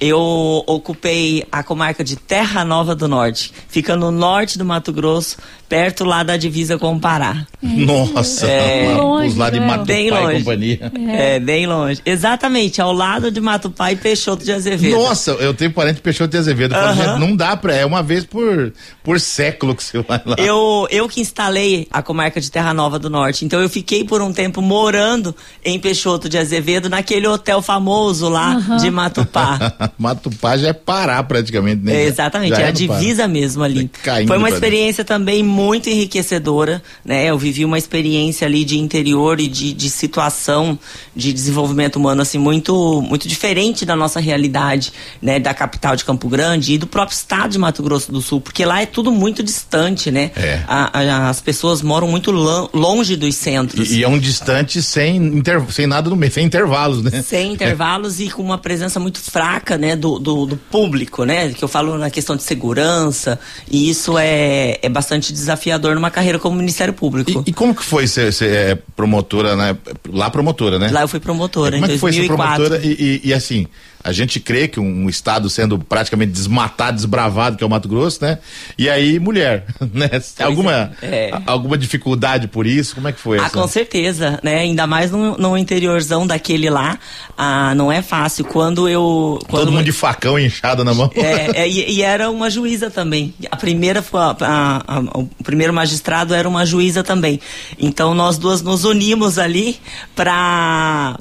Eu 0.00 0.64
ocupei 0.66 1.44
a 1.50 1.62
comarca 1.62 2.02
de 2.02 2.16
Terra 2.16 2.64
Nova 2.64 2.94
do 2.94 3.06
Norte, 3.06 3.52
fica 3.68 3.96
no 3.96 4.10
norte 4.10 4.58
do 4.58 4.64
Mato 4.64 4.92
Grosso, 4.92 5.36
perto 5.68 6.04
lá 6.04 6.22
da 6.22 6.36
divisa 6.36 6.78
com 6.78 6.94
o 6.94 7.00
Pará. 7.00 7.46
Nossa, 7.62 8.46
é, 8.46 8.94
longe, 8.94 9.36
lá 9.36 9.50
de 9.50 9.60
Matupá 9.60 9.84
bem 9.84 10.10
longe. 10.10 10.34
e 10.34 10.38
companhia. 10.38 10.92
É. 11.08 11.36
é. 11.36 11.40
bem 11.40 11.66
longe. 11.66 12.00
Exatamente, 12.04 12.80
ao 12.80 12.92
lado 12.92 13.30
de 13.30 13.40
Matupá 13.40 13.92
e 13.92 13.96
Peixoto 13.96 14.44
de 14.44 14.52
Azevedo. 14.52 14.96
Nossa, 14.96 15.32
eu 15.32 15.54
tenho 15.54 15.72
parente 15.72 15.96
de 15.96 16.02
Peixoto 16.02 16.30
de 16.30 16.38
Azevedo. 16.38 16.72
Uh 16.72 16.78
-huh. 16.78 17.18
não 17.18 17.34
dá 17.34 17.56
pra, 17.56 17.74
é 17.74 17.86
uma 17.86 18.02
vez 18.02 18.24
por, 18.24 18.72
por 19.02 19.18
século 19.18 19.74
que 19.74 19.82
você 19.82 20.02
vai 20.02 20.20
lá. 20.24 20.36
Eu, 20.38 20.86
eu 20.90 21.08
que 21.08 21.20
instalei 21.20 21.88
a 21.90 22.02
comarca 22.02 22.40
de 22.40 22.50
Terra 22.50 22.74
Nova 22.74 22.98
do 22.98 23.08
Norte, 23.08 23.44
então 23.44 23.60
eu 23.60 23.68
fiquei 23.68 24.04
por 24.04 24.20
um 24.20 24.32
tempo 24.32 24.60
morando 24.60 25.34
em 25.64 25.78
Peixoto 25.78 26.28
de 26.28 26.36
Azevedo, 26.36 26.88
naquele 26.88 27.26
hotel 27.26 27.62
famoso 27.62 28.28
lá 28.28 28.56
uh 28.56 28.60
-huh. 28.60 28.80
de 28.80 28.90
Matupá. 28.90 29.58
Matupá 29.98 30.56
já 30.56 30.68
é 30.68 30.72
parar 30.72 31.22
praticamente, 31.24 31.82
né? 31.84 32.02
É, 32.02 32.04
exatamente, 32.06 32.60
é 32.60 32.64
é 32.64 32.68
a 32.68 32.70
divisa 32.70 33.28
mesmo 33.28 33.62
ali. 33.62 33.90
É 34.06 34.26
Foi 34.26 34.38
uma 34.38 34.48
experiência 34.48 35.04
também 35.04 35.42
muito 35.42 35.88
enriquecedora, 35.88 36.82
né? 37.04 37.26
Eu 37.26 37.38
vivi 37.38 37.64
uma 37.64 37.78
experiência 37.78 38.46
ali 38.46 38.64
de 38.64 38.78
interior 38.78 39.40
e 39.40 39.48
de, 39.48 39.72
de 39.72 39.90
situação 39.90 40.78
de 41.14 41.32
desenvolvimento 41.32 41.96
humano, 41.96 42.22
assim, 42.22 42.38
muito, 42.38 43.02
muito 43.02 43.28
diferente 43.28 43.84
da 43.84 43.94
nossa 43.94 44.20
realidade, 44.20 44.92
né? 45.20 45.38
Da 45.38 45.54
capital 45.54 45.96
de 45.96 46.04
Campo 46.04 46.28
Grande 46.28 46.74
e 46.74 46.78
do 46.78 46.86
próprio 46.86 47.14
estado 47.14 47.52
de 47.52 47.58
Mato 47.58 47.82
Grosso 47.82 48.10
do 48.10 48.20
Sul, 48.20 48.40
porque 48.40 48.64
lá 48.64 48.82
é 48.82 48.86
tudo 48.86 49.12
muito 49.12 49.42
distante, 49.42 50.10
né? 50.10 50.30
É. 50.36 50.62
A, 50.66 50.98
a, 50.98 51.28
as 51.28 51.40
pessoas 51.40 51.82
moram 51.82 52.08
muito 52.08 52.30
longe 52.30 53.16
dos 53.16 53.34
centros. 53.34 53.90
E, 53.90 53.98
e 53.98 54.04
é 54.04 54.08
um 54.08 54.18
distante 54.18 54.82
sem, 54.82 55.42
sem 55.70 55.86
nada 55.86 56.10
no 56.10 56.16
meio, 56.16 56.32
sem 56.32 56.44
intervalos, 56.44 57.02
né? 57.02 57.22
Sem 57.22 57.52
intervalos 57.52 58.20
e 58.20 58.30
com 58.30 58.42
uma 58.42 58.58
presença 58.58 58.98
muito 58.98 59.20
fraca, 59.20 59.73
né, 59.76 59.96
do, 59.96 60.18
do, 60.18 60.46
do, 60.46 60.56
público, 60.56 61.24
né? 61.24 61.52
Que 61.52 61.62
eu 61.62 61.68
falo 61.68 61.96
na 61.98 62.10
questão 62.10 62.36
de 62.36 62.42
segurança, 62.42 63.38
e 63.70 63.88
isso 63.88 64.18
é, 64.18 64.78
é 64.82 64.88
bastante 64.88 65.32
desafiador 65.32 65.94
numa 65.94 66.10
carreira 66.10 66.38
como 66.38 66.56
Ministério 66.56 66.92
Público. 66.92 67.42
E, 67.46 67.50
e 67.50 67.52
como 67.52 67.74
que 67.74 67.84
foi 67.84 68.06
ser, 68.06 68.32
ser 68.32 68.54
é, 68.54 68.78
promotora, 68.96 69.56
né? 69.56 69.76
Lá 70.08 70.30
promotora, 70.30 70.78
né? 70.78 70.90
Lá 70.90 71.02
eu 71.02 71.08
fui 71.08 71.20
promotora, 71.20 71.72
como 71.72 71.86
em 71.86 71.90
é 71.90 71.94
que 71.94 72.00
2004. 72.00 72.06
foi 72.06 72.76
ser 72.76 72.78
promotora 72.78 72.86
e, 72.86 73.20
e, 73.24 73.28
e 73.28 73.34
assim, 73.34 73.66
a 74.04 74.12
gente 74.12 74.38
crê 74.38 74.68
que 74.68 74.78
um, 74.78 75.08
estado 75.08 75.48
sendo 75.48 75.78
praticamente 75.78 76.30
desmatado, 76.30 76.94
desbravado, 76.94 77.56
que 77.56 77.64
é 77.64 77.66
o 77.66 77.70
Mato 77.70 77.88
Grosso, 77.88 78.22
né? 78.22 78.38
E 78.76 78.90
aí, 78.90 79.18
mulher, 79.18 79.64
né? 79.94 80.10
alguma, 80.40 80.92
é. 81.00 81.30
alguma 81.46 81.78
dificuldade 81.78 82.46
por 82.46 82.66
isso? 82.66 82.94
Como 82.94 83.08
é 83.08 83.12
que 83.12 83.18
foi? 83.18 83.38
Ah, 83.38 83.46
essa? 83.46 83.58
com 83.58 83.66
certeza, 83.66 84.38
né? 84.42 84.58
Ainda 84.58 84.86
mais 84.86 85.10
no, 85.10 85.38
no 85.38 85.56
interiorzão 85.56 86.26
daquele 86.26 86.68
lá, 86.68 86.98
ah, 87.34 87.74
não 87.74 87.90
é 87.90 88.02
fácil. 88.02 88.44
Quando 88.44 88.86
eu... 88.86 89.38
Quando 89.48 89.63
Todo 89.64 89.72
mundo 89.72 89.84
de 89.84 89.92
facão 89.92 90.38
inchado 90.38 90.84
na 90.84 90.92
mão. 90.92 91.10
É, 91.14 91.62
é 91.62 91.68
e, 91.68 91.98
e, 91.98 92.02
era 92.02 92.30
uma 92.30 92.50
juíza 92.50 92.90
também. 92.90 93.32
A 93.50 93.56
primeira 93.56 94.02
foi, 94.02 94.20
a, 94.20 94.36
a, 94.40 94.96
a, 94.96 95.18
o 95.18 95.28
primeiro 95.42 95.72
magistrado 95.72 96.34
era 96.34 96.48
uma 96.48 96.66
juíza 96.66 97.02
também. 97.02 97.40
Então, 97.78 98.14
nós 98.14 98.38
duas 98.38 98.62
nos 98.62 98.84
unimos 98.84 99.38
ali 99.38 99.78
para 100.14 101.18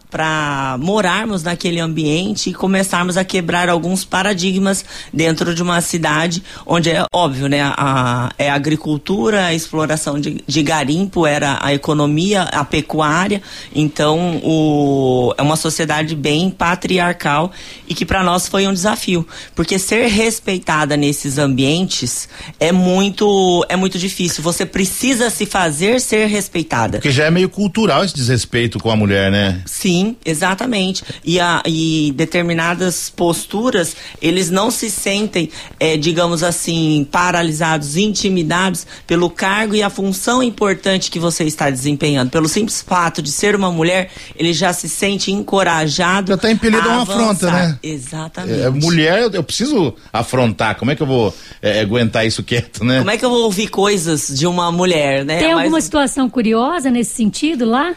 morarmos 0.79 1.43
naquele 1.43 1.79
ambiente 1.79 2.49
e 2.49 2.53
começarmos 2.53 3.17
a 3.17 3.23
quebrar 3.23 3.69
alguns 3.69 4.03
paradigmas 4.03 4.83
dentro 5.11 5.53
de 5.53 5.61
uma 5.61 5.79
cidade 5.81 6.43
onde 6.65 6.89
é 6.89 7.05
óbvio, 7.13 7.47
né? 7.47 7.61
A, 7.63 8.31
é 8.37 8.49
a 8.49 8.55
agricultura, 8.55 9.45
a 9.45 9.53
exploração 9.53 10.19
de, 10.19 10.43
de 10.45 10.63
garimpo 10.63 11.27
era 11.27 11.59
a 11.61 11.73
economia, 11.73 12.43
a 12.43 12.65
pecuária. 12.65 13.41
Então, 13.75 14.41
o, 14.43 15.33
é 15.37 15.41
uma 15.41 15.55
sociedade 15.55 16.15
bem 16.15 16.49
patriarcal 16.49 17.51
e 17.87 17.93
que 17.93 18.05
para 18.05 18.23
nós 18.23 18.32
foi 18.39 18.67
um 18.67 18.73
desafio, 18.73 19.25
porque 19.55 19.79
ser 19.79 20.07
respeitada 20.07 20.95
nesses 20.97 21.37
ambientes 21.37 22.27
é 22.59 22.71
muito 22.71 23.65
é 23.69 23.75
muito 23.75 23.97
difícil. 23.97 24.43
Você 24.43 24.65
precisa 24.65 25.29
se 25.29 25.45
fazer 25.45 25.99
ser 25.99 26.27
respeitada. 26.27 26.97
Porque 26.97 27.11
já 27.11 27.25
é 27.25 27.31
meio 27.31 27.49
cultural 27.49 28.03
esse 28.03 28.15
desrespeito 28.15 28.79
com 28.79 28.89
a 28.89 28.95
mulher, 28.95 29.31
né? 29.31 29.61
Sim, 29.65 30.15
exatamente. 30.25 31.03
E, 31.23 31.39
a, 31.39 31.61
e 31.65 32.13
determinadas 32.15 33.09
posturas, 33.09 33.95
eles 34.21 34.49
não 34.49 34.71
se 34.71 34.89
sentem, 34.89 35.49
é, 35.79 35.97
digamos 35.97 36.43
assim, 36.43 37.07
paralisados, 37.11 37.97
intimidados 37.97 38.85
pelo 39.05 39.29
cargo 39.29 39.75
e 39.75 39.83
a 39.83 39.89
função 39.89 40.41
importante 40.41 41.11
que 41.11 41.19
você 41.19 41.43
está 41.43 41.69
desempenhando. 41.69 42.29
Pelo 42.29 42.47
simples 42.47 42.81
fato 42.81 43.21
de 43.21 43.31
ser 43.31 43.55
uma 43.55 43.71
mulher, 43.71 44.09
ele 44.35 44.53
já 44.53 44.73
se 44.73 44.89
sente 44.89 45.31
encorajado. 45.31 46.29
Já 46.29 46.35
está 46.35 46.51
impelido 46.51 46.87
a 46.89 46.93
uma 46.93 47.03
afronta, 47.03 47.51
né? 47.51 47.79
Exatamente. 48.23 48.61
É, 48.61 48.69
mulher, 48.69 49.21
eu, 49.21 49.31
eu, 49.31 49.43
preciso 49.43 49.93
afrontar. 50.11 50.75
Como 50.75 50.91
é 50.91 50.95
que 50.95 51.01
eu 51.01 51.07
vou 51.07 51.33
é, 51.61 51.81
aguentar 51.81 52.25
isso 52.25 52.43
quieto, 52.43 52.83
né? 52.83 52.99
Como 52.99 53.11
é 53.11 53.17
que 53.17 53.25
eu 53.25 53.29
vou 53.29 53.43
ouvir 53.43 53.67
coisas 53.67 54.27
de 54.27 54.47
uma 54.47 54.71
mulher, 54.71 55.25
né? 55.25 55.39
Tem 55.39 55.51
alguma 55.51 55.71
Mas... 55.71 55.83
situação 55.83 56.29
curiosa 56.29 56.89
nesse 56.89 57.15
sentido 57.15 57.65
lá? 57.65 57.93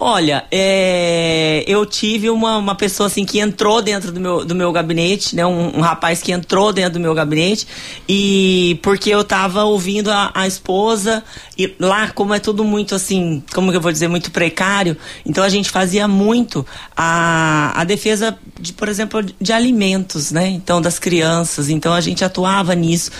Olha, 0.00 0.44
é, 0.48 1.64
eu 1.66 1.84
tive 1.84 2.30
uma, 2.30 2.56
uma 2.56 2.74
pessoa 2.76 3.08
assim 3.08 3.24
que 3.24 3.40
entrou 3.40 3.82
dentro 3.82 4.12
do 4.12 4.20
meu, 4.20 4.44
do 4.44 4.54
meu 4.54 4.70
gabinete, 4.70 5.34
né? 5.34 5.44
Um, 5.44 5.78
um, 5.78 5.80
rapaz 5.80 6.22
que 6.22 6.30
entrou 6.30 6.72
dentro 6.72 6.92
do 6.94 7.00
meu 7.00 7.12
gabinete 7.14 7.66
e 8.08 8.78
porque 8.80 9.10
eu 9.10 9.24
tava 9.24 9.64
ouvindo 9.64 10.08
a, 10.08 10.30
a, 10.32 10.46
esposa 10.46 11.24
e 11.58 11.74
lá 11.80 12.10
como 12.10 12.32
é 12.32 12.38
tudo 12.38 12.62
muito 12.62 12.94
assim, 12.94 13.42
como 13.52 13.70
que 13.72 13.76
eu 13.76 13.80
vou 13.80 13.90
dizer, 13.90 14.06
muito 14.06 14.30
precário, 14.30 14.96
então 15.26 15.42
a 15.42 15.48
gente 15.48 15.70
fazia 15.70 16.06
muito 16.06 16.64
a, 16.96 17.72
a 17.74 17.84
defesa 17.84 18.38
de, 18.60 18.72
por 18.72 18.88
exemplo, 18.88 19.20
de 19.22 19.52
alimentos, 19.52 20.30
né? 20.30 20.48
Então 20.48 20.80
das 20.80 20.98
crianças, 20.98 21.68
então 21.68 21.92
a 21.92 22.00
gente 22.00 22.24
atuava 22.24 22.72
nisso 22.74 23.10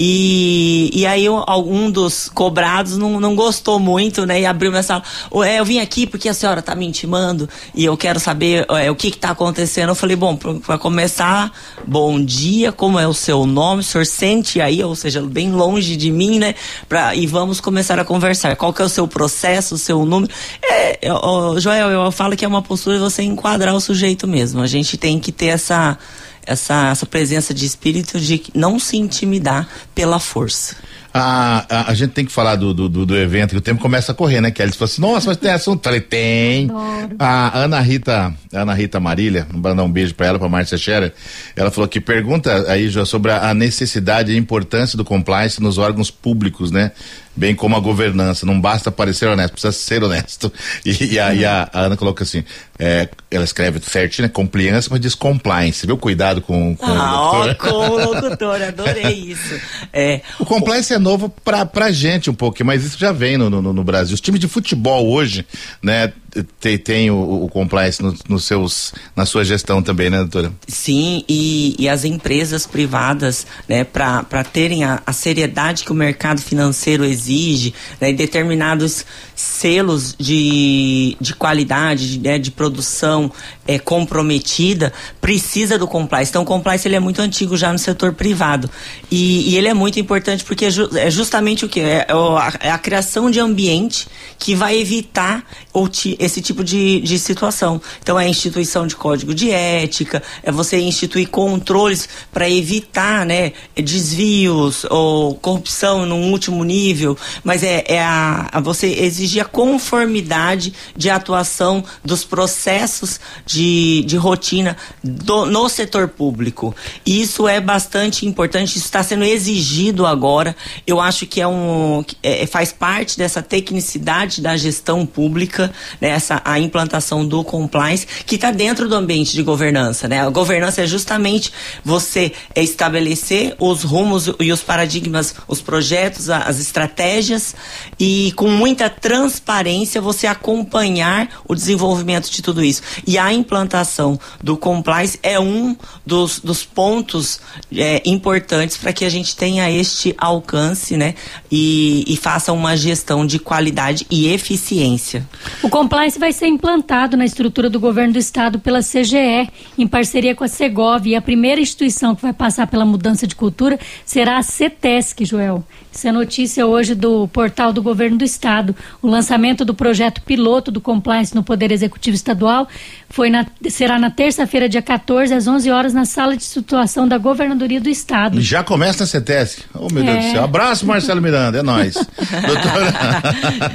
e, 0.00 0.90
e 0.92 1.06
aí 1.06 1.26
algum 1.26 1.90
dos 1.90 2.28
cobrados 2.28 2.98
não, 2.98 3.20
não 3.20 3.36
gostou 3.36 3.78
muito, 3.78 4.26
né? 4.26 4.40
E 4.40 4.46
abriu 4.46 4.72
minha 4.72 4.82
sala, 4.82 5.04
é, 5.44 5.60
eu 5.60 5.64
vim 5.64 5.78
aqui 5.78 6.06
porque 6.06 6.24
que 6.24 6.28
a 6.30 6.32
senhora 6.32 6.60
está 6.60 6.74
me 6.74 6.86
intimando 6.86 7.46
e 7.74 7.84
eu 7.84 7.98
quero 7.98 8.18
saber 8.18 8.64
é, 8.70 8.90
o 8.90 8.96
que 8.96 9.08
está 9.08 9.28
acontecendo. 9.32 9.90
Eu 9.90 9.94
falei, 9.94 10.16
bom, 10.16 10.34
para 10.36 10.78
começar, 10.78 11.52
bom 11.86 12.18
dia, 12.18 12.72
como 12.72 12.98
é 12.98 13.06
o 13.06 13.12
seu 13.12 13.44
nome? 13.44 13.80
O 13.80 13.84
senhor 13.84 14.06
sente 14.06 14.58
aí, 14.58 14.82
ou 14.82 14.96
seja, 14.96 15.20
bem 15.20 15.52
longe 15.52 15.96
de 15.96 16.10
mim, 16.10 16.38
né? 16.38 16.54
Pra, 16.88 17.14
e 17.14 17.26
vamos 17.26 17.60
começar 17.60 17.83
a 17.90 18.04
conversar. 18.04 18.56
Qual 18.56 18.72
que 18.72 18.82
é 18.82 18.84
o 18.84 18.88
seu 18.88 19.06
processo, 19.06 19.74
o 19.74 19.78
seu 19.78 20.04
número? 20.04 20.32
É, 20.62 20.98
eu, 21.02 21.60
Joel, 21.60 21.90
eu 21.90 22.10
falo 22.10 22.36
que 22.36 22.44
é 22.44 22.48
uma 22.48 22.62
postura 22.62 22.98
você 22.98 23.22
enquadrar 23.22 23.74
o 23.74 23.80
sujeito 23.80 24.26
mesmo. 24.26 24.60
A 24.60 24.66
gente 24.66 24.96
tem 24.96 25.20
que 25.20 25.30
ter 25.30 25.46
essa 25.46 25.98
essa, 26.46 26.90
essa 26.90 27.06
presença 27.06 27.54
de 27.54 27.64
espírito 27.64 28.20
de 28.20 28.42
não 28.54 28.78
se 28.78 28.96
intimidar 28.96 29.68
pela 29.94 30.18
força. 30.18 30.76
A, 31.16 31.64
a, 31.68 31.90
a, 31.92 31.94
gente 31.94 32.10
tem 32.10 32.24
que 32.24 32.32
falar 32.32 32.56
do, 32.56 32.74
do, 32.74 32.88
do, 32.88 33.16
evento, 33.16 33.50
que 33.50 33.56
o 33.56 33.60
tempo 33.60 33.80
começa 33.80 34.10
a 34.10 34.14
correr, 34.16 34.40
né? 34.40 34.50
Que 34.50 34.60
eles 34.60 34.74
falam 34.74 34.90
assim, 34.90 35.00
nossa, 35.00 35.28
mas 35.28 35.36
tem 35.36 35.52
assunto. 35.52 35.84
Falei, 35.84 36.00
tem. 36.00 36.64
Adoro. 36.64 37.14
A 37.20 37.56
Ana 37.60 37.78
Rita, 37.78 38.34
Ana 38.52 38.74
Rita 38.74 38.98
Marília, 38.98 39.46
vamos 39.48 39.76
dar 39.76 39.84
um 39.84 39.92
beijo 39.92 40.12
para 40.12 40.26
ela, 40.26 40.38
para 40.40 40.48
Márcia 40.48 40.76
Scherer. 40.76 41.14
Ela 41.54 41.70
falou 41.70 41.86
que 41.86 42.00
pergunta 42.00 42.68
aí, 42.68 42.88
já 42.88 43.04
sobre 43.04 43.30
a 43.30 43.54
necessidade 43.54 44.32
e 44.32 44.34
a 44.34 44.38
importância 44.38 44.96
do 44.96 45.04
compliance 45.04 45.62
nos 45.62 45.78
órgãos 45.78 46.10
públicos, 46.10 46.72
né? 46.72 46.90
bem 47.36 47.54
como 47.54 47.76
a 47.76 47.80
governança. 47.80 48.46
Não 48.46 48.60
basta 48.60 48.90
parecer 48.90 49.26
honesto, 49.26 49.52
precisa 49.52 49.72
ser 49.72 50.02
honesto. 50.02 50.52
E, 50.84 51.14
e 51.14 51.18
aí 51.18 51.44
a, 51.44 51.68
a, 51.72 51.80
Ana 51.82 51.96
coloca 51.96 52.24
assim: 52.24 52.44
é, 52.78 53.08
ela 53.30 53.44
escreve 53.44 53.80
certinho, 53.80 54.26
né? 54.26 54.32
Compliance, 54.32 54.88
mas 54.90 55.00
diz 55.00 55.14
compliance. 55.14 55.86
Viu? 55.86 55.96
Cuidado 55.96 56.42
com, 56.42 56.76
com 56.76 56.86
ah, 56.86 57.40
o 57.40 57.46
locutor. 57.46 57.56
com 57.56 57.78
o 57.78 58.04
locutor, 58.12 58.62
adorei 58.62 59.12
isso. 59.12 59.58
É, 59.92 60.20
o 60.38 60.44
compliance 60.44 60.92
o... 60.92 60.96
é 60.96 60.98
novo 61.04 61.28
pra, 61.44 61.64
pra 61.64 61.92
gente 61.92 62.30
um 62.30 62.34
pouco, 62.34 62.64
mas 62.64 62.84
isso 62.84 62.98
já 62.98 63.12
vem 63.12 63.36
no, 63.36 63.48
no, 63.50 63.72
no 63.72 63.84
Brasil. 63.84 64.14
Os 64.14 64.20
times 64.20 64.40
de 64.40 64.48
futebol 64.48 65.08
hoje, 65.08 65.46
né? 65.82 66.12
Tem, 66.60 66.78
tem 66.78 67.10
o, 67.10 67.44
o 67.44 67.48
compliance 67.48 68.02
no, 68.02 68.14
no, 68.28 68.40
seus, 68.40 68.92
na 69.14 69.24
sua 69.24 69.44
gestão 69.44 69.82
também, 69.82 70.10
né, 70.10 70.18
doutora? 70.18 70.52
Sim, 70.66 71.24
e, 71.28 71.76
e 71.78 71.88
as 71.88 72.04
empresas 72.04 72.66
privadas, 72.66 73.46
né, 73.68 73.84
para 73.84 74.44
terem 74.44 74.84
a, 74.84 75.02
a, 75.06 75.12
seriedade 75.12 75.84
que 75.84 75.92
o 75.92 75.94
mercado 75.94 76.40
financeiro 76.40 77.04
exige, 77.04 77.74
né, 78.00 78.12
determinados 78.12 79.04
selos 79.34 80.14
de, 80.18 81.16
de 81.20 81.34
qualidade, 81.34 82.12
de, 82.12 82.18
né, 82.20 82.38
de 82.38 82.50
produção 82.50 83.30
é, 83.66 83.78
comprometida, 83.78 84.92
precisa 85.20 85.78
do 85.78 85.86
compliance. 85.86 86.30
Então, 86.30 86.42
o 86.42 86.46
compliance 86.46 86.86
ele 86.86 86.96
é 86.96 87.00
muito 87.00 87.20
antigo 87.20 87.56
já 87.56 87.72
no 87.72 87.78
setor 87.78 88.12
privado. 88.12 88.70
E, 89.10 89.50
e 89.50 89.56
ele 89.56 89.68
é 89.68 89.74
muito 89.74 89.98
importante 90.00 90.44
porque 90.44 90.66
é, 90.66 90.70
ju, 90.70 90.88
é 90.96 91.10
justamente 91.10 91.64
o 91.64 91.68
que? 91.68 91.80
É, 91.80 92.06
é, 92.08 92.12
a, 92.12 92.52
é 92.60 92.70
a 92.70 92.78
criação 92.78 93.30
de 93.30 93.40
ambiente 93.40 94.06
que 94.38 94.54
vai 94.54 94.78
evitar 94.78 95.44
ou 95.72 95.88
te, 95.88 96.16
esse 96.24 96.40
tipo 96.40 96.64
de, 96.64 97.00
de 97.00 97.18
situação. 97.18 97.80
Então, 98.02 98.18
é 98.18 98.24
a 98.24 98.28
instituição 98.28 98.86
de 98.86 98.96
código 98.96 99.34
de 99.34 99.50
ética, 99.50 100.22
é 100.42 100.50
você 100.50 100.78
instituir 100.80 101.28
controles 101.28 102.08
para 102.32 102.48
evitar 102.48 103.26
né, 103.26 103.52
desvios 103.76 104.84
ou 104.90 105.34
corrupção 105.34 106.06
num 106.06 106.30
último 106.30 106.64
nível, 106.64 107.16
mas 107.42 107.62
é, 107.62 107.84
é 107.86 108.02
a, 108.02 108.48
a 108.52 108.60
você 108.60 108.86
exigir 108.86 109.42
a 109.42 109.44
conformidade 109.44 110.72
de 110.96 111.10
atuação 111.10 111.84
dos 112.04 112.24
processos 112.24 113.20
de, 113.44 114.02
de 114.04 114.16
rotina 114.16 114.76
do, 115.02 115.46
no 115.46 115.68
setor 115.68 116.08
público. 116.08 116.74
E 117.04 117.20
isso 117.20 117.46
é 117.46 117.60
bastante 117.60 118.26
importante, 118.26 118.76
isso 118.76 118.86
está 118.86 119.02
sendo 119.02 119.24
exigido 119.24 120.06
agora. 120.06 120.56
Eu 120.86 121.00
acho 121.00 121.26
que 121.26 121.40
é 121.40 121.46
um, 121.46 122.04
é, 122.22 122.46
faz 122.46 122.72
parte 122.72 123.18
dessa 123.18 123.42
tecnicidade 123.42 124.40
da 124.40 124.56
gestão 124.56 125.04
pública, 125.04 125.72
né? 126.00 126.13
Essa 126.14 126.40
a 126.44 126.58
implantação 126.58 127.26
do 127.26 127.42
compliance 127.44 128.06
que 128.26 128.36
está 128.36 128.50
dentro 128.50 128.88
do 128.88 128.94
ambiente 128.94 129.32
de 129.32 129.42
governança, 129.42 130.08
né? 130.08 130.20
A 130.20 130.30
governança 130.30 130.82
é 130.82 130.86
justamente 130.86 131.52
você 131.84 132.32
estabelecer 132.54 133.54
os 133.58 133.82
rumos 133.82 134.30
e 134.40 134.52
os 134.52 134.60
paradigmas, 134.60 135.34
os 135.48 135.60
projetos, 135.60 136.30
as 136.30 136.58
estratégias 136.60 137.54
e 137.98 138.32
com 138.36 138.48
muita 138.48 138.88
transparência 138.88 140.00
você 140.00 140.26
acompanhar 140.26 141.28
o 141.48 141.54
desenvolvimento 141.54 142.30
de 142.30 142.42
tudo 142.42 142.62
isso. 142.62 142.82
E 143.06 143.18
a 143.18 143.32
implantação 143.32 144.18
do 144.42 144.56
compliance 144.56 145.18
é 145.22 145.38
um 145.38 145.76
dos, 146.06 146.40
dos 146.40 146.64
pontos 146.64 147.40
é, 147.74 148.02
importantes 148.04 148.76
para 148.76 148.92
que 148.92 149.04
a 149.04 149.08
gente 149.08 149.36
tenha 149.36 149.70
este 149.70 150.14
alcance, 150.18 150.96
né? 150.96 151.14
E, 151.50 152.04
e 152.06 152.16
faça 152.16 152.52
uma 152.52 152.76
gestão 152.76 153.26
de 153.26 153.38
qualidade 153.38 154.06
e 154.10 154.28
eficiência. 154.28 155.26
O 155.62 155.68
compliance 155.68 156.03
vai 156.18 156.32
ser 156.32 156.46
implantado 156.46 157.16
na 157.16 157.24
estrutura 157.24 157.70
do 157.70 157.80
governo 157.80 158.12
do 158.12 158.18
estado 158.18 158.58
pela 158.58 158.80
CGE, 158.80 159.48
em 159.78 159.86
parceria 159.86 160.34
com 160.34 160.44
a 160.44 160.48
Segov. 160.48 161.06
E 161.06 161.16
a 161.16 161.22
primeira 161.22 161.60
instituição 161.60 162.14
que 162.14 162.22
vai 162.22 162.32
passar 162.32 162.66
pela 162.66 162.84
mudança 162.84 163.26
de 163.26 163.34
cultura 163.34 163.78
será 164.04 164.36
a 164.36 164.42
CETESC, 164.42 165.24
Joel. 165.24 165.64
Isso 165.90 166.08
é 166.08 166.12
notícia 166.12 166.66
hoje 166.66 166.94
do 166.94 167.28
portal 167.28 167.72
do 167.72 167.80
governo 167.80 168.18
do 168.18 168.24
estado. 168.24 168.74
O 169.00 169.08
lançamento 169.08 169.64
do 169.64 169.72
projeto 169.72 170.20
piloto 170.22 170.70
do 170.70 170.80
compliance 170.80 171.34
no 171.34 171.42
Poder 171.42 171.70
Executivo 171.70 172.16
Estadual 172.16 172.68
foi 173.08 173.30
na, 173.30 173.46
será 173.68 173.96
na 173.96 174.10
terça-feira, 174.10 174.68
dia 174.68 174.82
14, 174.82 175.32
às 175.32 175.46
11 175.46 175.70
horas, 175.70 175.94
na 175.94 176.04
sala 176.04 176.36
de 176.36 176.42
situação 176.42 177.06
da 177.06 177.16
Governadoria 177.16 177.80
do 177.80 177.88
Estado. 177.88 178.40
Já 178.40 178.64
começa 178.64 179.04
na 179.04 179.06
CETESC. 179.06 179.62
Oh, 179.72 179.88
meu 179.92 180.02
é. 180.02 180.06
Deus 180.06 180.24
do 180.24 180.30
céu. 180.32 180.44
Abraço, 180.44 180.84
Marcelo 180.84 181.22
Miranda. 181.22 181.58
É 181.58 181.62
nóis. 181.62 181.94
Doutora, 181.94 183.22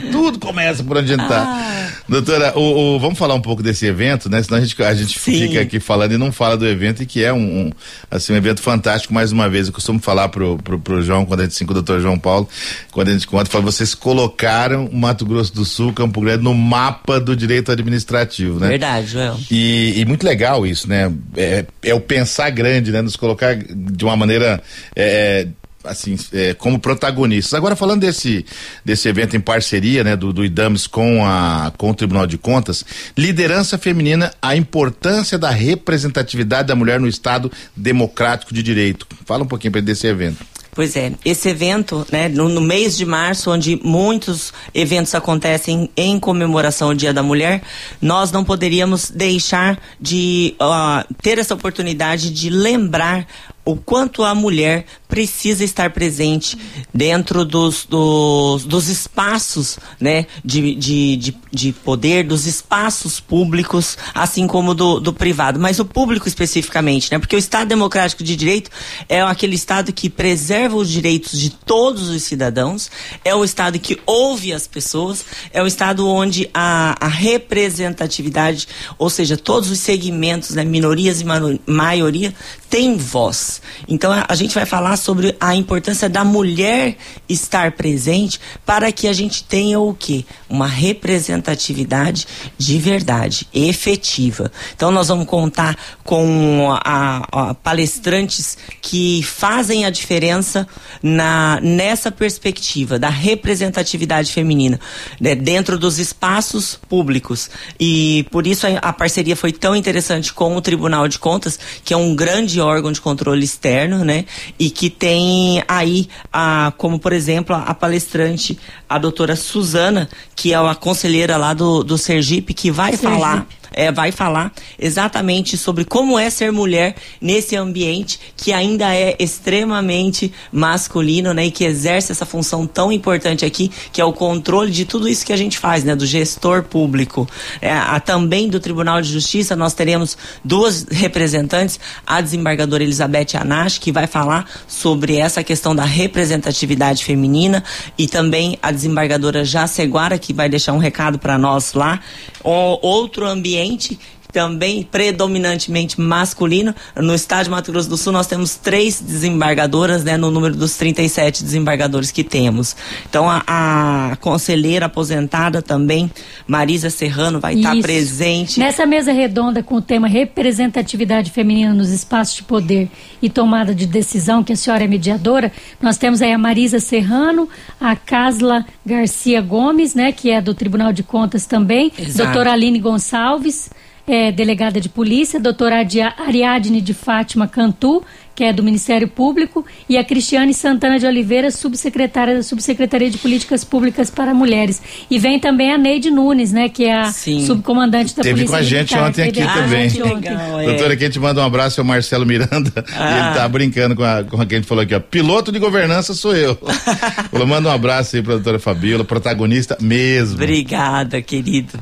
tudo 0.11 0.39
começa 0.39 0.83
por 0.83 0.97
onde 0.97 1.13
a 1.13 1.17
gente 1.17 1.27
tá. 1.27 1.45
Ah. 1.47 1.89
Doutora, 2.21 2.57
o, 2.57 2.95
o, 2.95 2.99
vamos 2.99 3.17
falar 3.17 3.33
um 3.33 3.41
pouco 3.41 3.63
desse 3.63 3.85
evento, 3.85 4.29
né? 4.29 4.41
Senão 4.43 4.57
a 4.57 4.61
gente, 4.61 4.81
a 4.83 4.93
gente 4.93 5.17
fica 5.19 5.61
aqui 5.61 5.79
falando 5.79 6.13
e 6.13 6.17
não 6.17 6.31
fala 6.31 6.57
do 6.57 6.67
evento, 6.67 7.03
e 7.03 7.05
que 7.05 7.23
é 7.23 7.31
um, 7.31 7.37
um, 7.37 7.71
assim, 8.11 8.33
um 8.33 8.35
evento 8.35 8.61
fantástico, 8.61 9.13
mais 9.13 9.31
uma 9.31 9.49
vez. 9.49 9.67
Eu 9.67 9.73
costumo 9.73 9.99
falar 9.99 10.29
pro, 10.29 10.57
pro, 10.57 10.79
pro 10.79 11.01
João, 11.01 11.25
quando 11.25 11.41
a 11.41 11.43
gente 11.43 11.55
se 11.55 11.65
com 11.65 11.71
o 11.71 11.73
doutor 11.73 12.01
João 12.01 12.19
Paulo, 12.19 12.47
quando 12.91 13.09
a 13.09 13.13
gente 13.13 13.27
conta, 13.27 13.49
fala, 13.49 13.63
vocês 13.63 13.95
colocaram 13.95 14.85
o 14.85 14.97
Mato 14.97 15.25
Grosso 15.25 15.53
do 15.53 15.63
Sul, 15.63 15.93
Campo 15.93 16.19
Grande, 16.21 16.43
no 16.43 16.53
mapa 16.53 17.19
do 17.19 17.35
direito 17.35 17.71
administrativo, 17.71 18.59
né? 18.59 18.69
Verdade, 18.69 19.07
Joel. 19.07 19.39
E, 19.49 19.93
e, 19.97 20.05
muito 20.05 20.25
legal 20.25 20.65
isso, 20.65 20.89
né? 20.89 21.11
É, 21.37 21.65
é, 21.83 21.93
o 21.93 22.01
pensar 22.01 22.49
grande, 22.49 22.91
né? 22.91 23.01
Nos 23.01 23.15
colocar 23.15 23.55
de 23.55 24.03
uma 24.03 24.15
maneira 24.15 24.61
é, 24.95 25.47
assim, 25.83 26.17
é, 26.33 26.53
como 26.53 26.79
protagonistas. 26.79 27.53
Agora 27.53 27.75
falando 27.75 28.01
desse 28.01 28.45
desse 28.83 29.07
evento 29.07 29.35
em 29.35 29.39
parceria, 29.39 30.03
né, 30.03 30.15
do, 30.15 30.33
do 30.33 30.43
IDAMS 30.43 30.87
com 30.87 31.25
a 31.25 31.71
com 31.77 31.91
o 31.91 31.93
Tribunal 31.93 32.27
de 32.27 32.37
Contas, 32.37 32.85
liderança 33.17 33.77
feminina, 33.77 34.33
a 34.41 34.55
importância 34.55 35.37
da 35.37 35.49
representatividade 35.49 36.67
da 36.67 36.75
mulher 36.75 36.99
no 36.99 37.07
Estado 37.07 37.51
democrático 37.75 38.53
de 38.53 38.61
direito. 38.61 39.07
Fala 39.25 39.43
um 39.43 39.47
pouquinho 39.47 39.71
para 39.71 39.81
desse 39.81 40.07
evento. 40.07 40.45
Pois 40.71 40.95
é, 40.95 41.11
esse 41.25 41.49
evento, 41.49 42.05
né, 42.11 42.29
no, 42.29 42.47
no, 42.47 42.61
mês 42.61 42.95
de 42.95 43.05
março, 43.05 43.51
onde 43.51 43.79
muitos 43.83 44.53
eventos 44.73 45.13
acontecem 45.15 45.89
em 45.97 46.19
comemoração 46.19 46.89
ao 46.89 46.93
Dia 46.93 47.11
da 47.11 47.23
Mulher, 47.23 47.61
nós 48.01 48.31
não 48.31 48.45
poderíamos 48.45 49.09
deixar 49.09 49.77
de 49.99 50.55
uh, 50.61 51.13
ter 51.21 51.39
essa 51.39 51.53
oportunidade 51.53 52.29
de 52.29 52.49
lembrar 52.49 53.27
o 53.65 53.75
quanto 53.75 54.23
a 54.23 54.33
mulher 54.33 54.85
precisa 55.09 55.63
estar 55.63 55.89
presente 55.89 56.55
dentro 56.93 57.43
dos, 57.43 57.83
dos, 57.83 58.63
dos 58.63 58.87
espaços 58.87 59.79
né, 59.99 60.27
de, 60.45 60.75
de, 60.75 61.17
de, 61.17 61.37
de, 61.51 61.73
poder, 61.73 62.23
dos 62.23 62.45
espaços 62.45 63.19
públicos, 63.19 63.97
assim 64.13 64.45
como 64.45 64.75
do, 64.75 64.99
do 64.99 65.11
privado. 65.11 65.59
Mas 65.59 65.79
o 65.79 65.85
público 65.85 66.27
especificamente, 66.27 67.11
né? 67.11 67.17
Porque 67.17 67.35
o 67.35 67.39
Estado 67.39 67.67
Democrático 67.67 68.23
de 68.23 68.35
Direito 68.35 68.69
é 69.09 69.19
aquele 69.21 69.55
Estado 69.55 69.91
que 69.91 70.11
preserva 70.11 70.77
os 70.77 70.87
direitos 70.87 71.39
de 71.39 71.49
todos 71.49 72.09
os 72.09 72.21
cidadãos, 72.21 72.91
é 73.25 73.33
o 73.33 73.43
Estado 73.43 73.79
que 73.79 73.99
ouve 74.05 74.53
as 74.53 74.67
pessoas, 74.67 75.25
é 75.51 75.61
o 75.63 75.65
Estado 75.65 76.07
onde 76.07 76.47
a, 76.53 76.95
a 76.99 77.07
representatividade, 77.07 78.67
ou 78.99 79.09
seja, 79.09 79.35
todos 79.35 79.71
os 79.71 79.79
segmentos, 79.79 80.51
né, 80.51 80.63
minorias 80.63 81.19
e 81.19 81.25
maioria, 81.65 82.31
tem 82.69 82.95
voz. 82.97 83.61
Então 83.87 84.11
a, 84.11 84.25
a, 84.29 84.35
gente 84.35 84.53
vai 84.53 84.65
falar 84.65 84.95
sobre 84.99 85.35
a 85.39 85.55
importância 85.55 86.09
da 86.09 86.23
mulher 86.23 86.97
estar 87.27 87.71
presente 87.71 88.39
para 88.65 88.91
que 88.91 89.07
a 89.07 89.13
gente 89.13 89.43
tenha 89.43 89.79
o 89.79 89.93
quê? 89.93 90.25
Uma 90.49 90.67
representatividade 90.67 92.27
de 92.57 92.77
verdade, 92.77 93.47
efetiva. 93.53 94.51
Então 94.75 94.91
nós 94.91 95.07
vamos 95.07 95.25
contar 95.25 95.77
com 96.03 96.71
a, 96.83 97.49
a 97.49 97.53
palestrantes 97.53 98.57
que 98.81 99.23
fazem 99.23 99.85
a 99.85 99.89
diferença 99.89 100.67
na 101.01 101.59
nessa 101.61 102.11
perspectiva 102.11 102.99
da 102.99 103.09
representatividade 103.09 104.31
feminina 104.31 104.79
né, 105.19 105.35
dentro 105.35 105.77
dos 105.77 105.99
espaços 105.99 106.79
públicos. 106.89 107.49
E 107.79 108.25
por 108.31 108.45
isso 108.45 108.67
a, 108.67 108.71
a 108.79 108.93
parceria 108.93 109.35
foi 109.35 109.51
tão 109.51 109.75
interessante 109.75 110.33
com 110.33 110.55
o 110.55 110.61
Tribunal 110.61 111.07
de 111.07 111.19
Contas, 111.19 111.59
que 111.83 111.93
é 111.93 111.97
um 111.97 112.15
grande 112.15 112.59
órgão 112.59 112.91
de 112.91 113.01
controle 113.01 113.43
externo, 113.43 114.03
né? 114.03 114.25
E 114.57 114.69
que 114.69 114.88
tem 114.89 115.63
aí, 115.67 116.09
a, 116.31 116.73
como 116.77 116.99
por 116.99 117.13
exemplo, 117.13 117.55
a, 117.55 117.63
a 117.63 117.73
palestrante, 117.73 118.57
a 118.87 118.97
doutora 118.97 119.35
Suzana, 119.35 120.09
que 120.35 120.53
é 120.53 120.57
a 120.57 120.75
conselheira 120.75 121.37
lá 121.37 121.53
do, 121.53 121.83
do 121.83 121.97
Sergipe, 121.97 122.53
que 122.53 122.71
vai 122.71 122.91
Sergipe. 122.91 123.13
falar 123.13 123.47
é, 123.71 123.91
vai 123.91 124.11
falar 124.11 124.51
exatamente 124.77 125.57
sobre 125.57 125.85
como 125.85 126.17
é 126.17 126.29
ser 126.29 126.51
mulher 126.51 126.95
nesse 127.21 127.55
ambiente 127.55 128.19
que 128.35 128.51
ainda 128.51 128.93
é 128.93 129.15
extremamente 129.19 130.31
masculino, 130.51 131.33
né? 131.33 131.45
E 131.45 131.51
que 131.51 131.63
exerce 131.63 132.11
essa 132.11 132.25
função 132.25 132.65
tão 132.65 132.91
importante 132.91 133.45
aqui, 133.45 133.71
que 133.91 134.01
é 134.01 134.05
o 134.05 134.13
controle 134.13 134.71
de 134.71 134.85
tudo 134.85 135.07
isso 135.07 135.25
que 135.25 135.33
a 135.33 135.37
gente 135.37 135.57
faz, 135.57 135.83
né? 135.83 135.95
Do 135.95 136.05
gestor 136.05 136.63
público. 136.63 137.27
É, 137.61 137.71
a, 137.71 137.99
também 137.99 138.47
do 138.47 138.59
Tribunal 138.59 139.01
de 139.01 139.11
Justiça, 139.11 139.55
nós 139.55 139.73
teremos 139.73 140.17
duas 140.43 140.85
representantes, 140.89 141.79
a 142.05 142.21
desembargadora 142.21 142.83
Elizabeth 142.83 143.35
Anash, 143.35 143.77
que 143.77 143.91
vai 143.91 144.07
falar 144.07 144.49
sobre 144.67 145.17
essa 145.17 145.43
questão 145.43 145.75
da 145.75 145.83
representatividade 145.83 147.03
feminina, 147.03 147.63
e 147.97 148.07
também 148.07 148.57
a 148.61 148.71
desembargadora 148.71 149.43
Jaceguara, 149.43 150.17
que 150.17 150.33
vai 150.33 150.49
deixar 150.49 150.73
um 150.73 150.77
recado 150.77 151.19
para 151.19 151.37
nós 151.37 151.73
lá. 151.73 151.99
O, 152.43 152.79
outro 152.81 153.25
ambiente 153.25 153.58
ambiente 153.61 153.97
também 154.31 154.83
predominantemente 154.83 155.99
masculino. 155.99 156.73
No 156.95 157.15
estado 157.15 157.45
de 157.45 157.49
Mato 157.49 157.71
Grosso 157.71 157.89
do 157.89 157.97
Sul, 157.97 158.13
nós 158.13 158.27
temos 158.27 158.55
três 158.55 159.01
desembargadoras, 159.01 160.03
né, 160.03 160.17
no 160.17 160.29
número 160.29 160.55
dos 160.55 160.77
37 160.77 161.43
desembargadores 161.43 162.11
que 162.11 162.23
temos. 162.23 162.75
Então, 163.09 163.27
a, 163.27 163.41
a 163.47 164.15
conselheira 164.17 164.85
aposentada 164.85 165.61
também, 165.61 166.11
Marisa 166.45 166.91
Serrano, 166.91 167.39
vai 167.39 167.55
estar 167.55 167.75
presente. 167.81 168.59
Nessa 168.59 168.85
mesa 168.85 169.11
redonda 169.11 169.63
com 169.63 169.75
o 169.75 169.81
tema 169.81 170.07
representatividade 170.07 171.31
feminina 171.31 171.73
nos 171.73 171.89
espaços 171.89 172.35
de 172.35 172.43
poder 172.43 172.87
e 173.21 173.29
tomada 173.29 173.73
de 173.73 173.87
decisão, 173.87 174.43
que 174.43 174.53
a 174.53 174.55
senhora 174.55 174.83
é 174.83 174.87
mediadora, 174.87 175.51
nós 175.81 175.97
temos 175.97 176.21
aí 176.21 176.31
a 176.31 176.37
Marisa 176.37 176.79
Serrano, 176.79 177.49
a 177.81 177.95
Casla 177.95 178.63
Garcia 178.85 179.41
Gomes, 179.41 179.95
né, 179.95 180.11
que 180.11 180.29
é 180.29 180.39
do 180.39 180.53
Tribunal 180.53 180.93
de 180.93 181.01
Contas 181.01 181.47
também, 181.47 181.91
Exato. 181.97 182.25
doutora 182.25 182.51
Aline 182.53 182.79
Gonçalves, 182.79 183.71
é, 184.09 184.31
delegada 184.31 184.81
de 184.81 184.89
polícia, 184.89 185.39
doutora 185.39 185.75
Ariadne 186.17 186.81
de 186.81 186.95
Fátima 186.95 187.47
Cantu, 187.47 188.03
que 188.33 188.43
é 188.43 188.51
do 188.51 188.63
Ministério 188.63 189.07
Público, 189.07 189.63
e 189.87 189.97
a 189.97 190.03
Cristiane 190.03 190.51
Santana 190.51 190.97
de 190.97 191.05
Oliveira, 191.05 191.51
subsecretária 191.51 192.33
da 192.33 192.41
Subsecretaria 192.41 193.11
de 193.11 193.19
Políticas 193.19 193.63
Públicas 193.63 194.09
para 194.09 194.33
Mulheres. 194.33 194.81
E 195.11 195.19
vem 195.19 195.39
também 195.39 195.71
a 195.71 195.77
Neide 195.77 196.09
Nunes, 196.09 196.51
né, 196.51 196.69
que 196.69 196.85
é 196.85 197.01
a 197.01 197.11
Sim. 197.11 197.45
subcomandante 197.45 198.15
da 198.15 198.23
Teve 198.23 198.47
Polícia 198.47 198.55
com 198.57 198.59
a 198.59 198.63
gente 198.63 198.95
Militar. 198.95 199.09
ontem 199.09 199.23
aqui 199.27 199.41
também. 199.41 199.89
Legal, 199.89 200.59
é. 200.59 200.65
Doutora, 200.65 200.97
quem 200.97 201.09
te 201.09 201.19
manda 201.19 201.41
um 201.41 201.45
abraço 201.45 201.79
é 201.79 201.83
o 201.83 201.85
Marcelo 201.85 202.25
Miranda, 202.25 202.83
ah. 202.97 203.11
ele 203.11 203.35
tá 203.35 203.47
brincando 203.47 203.95
com 203.95 204.03
a, 204.03 204.23
com 204.23 204.41
a 204.41 204.45
que 204.45 204.55
a 204.55 204.57
gente 204.57 204.67
falou 204.67 204.83
aqui, 204.83 204.95
ó, 204.95 204.99
piloto 204.99 205.51
de 205.51 205.59
governança 205.59 206.15
sou 206.15 206.35
eu. 206.35 206.57
falou, 207.29 207.45
manda 207.45 207.69
um 207.69 207.71
abraço 207.73 208.15
aí 208.15 208.23
pra 208.23 208.35
doutora 208.35 208.57
Fabiola, 208.57 209.03
protagonista 209.03 209.77
mesmo. 209.79 210.35
Obrigada, 210.35 211.21
querido. 211.21 211.77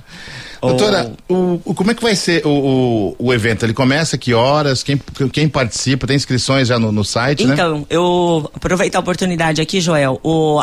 Doutora, 0.67 1.11
o, 1.29 1.59
o, 1.65 1.73
como 1.73 1.91
é 1.91 1.93
que 1.93 2.01
vai 2.01 2.15
ser 2.15 2.45
o, 2.45 2.49
o, 2.49 3.15
o, 3.19 3.33
evento? 3.33 3.65
Ele 3.65 3.73
começa 3.73 4.17
que 4.17 4.33
horas? 4.33 4.83
Quem, 4.83 4.99
quem 5.31 5.49
participa? 5.49 6.07
Tem 6.07 6.15
inscrições 6.15 6.67
já 6.67 6.77
no, 6.77 6.91
no 6.91 7.03
site, 7.03 7.43
então, 7.43 7.55
né? 7.75 7.85
Então, 7.85 7.87
eu 7.89 8.49
aproveitar 8.53 8.99
a 8.99 9.01
oportunidade 9.01 9.61
aqui, 9.61 9.81
Joel. 9.81 10.19
O, 10.23 10.61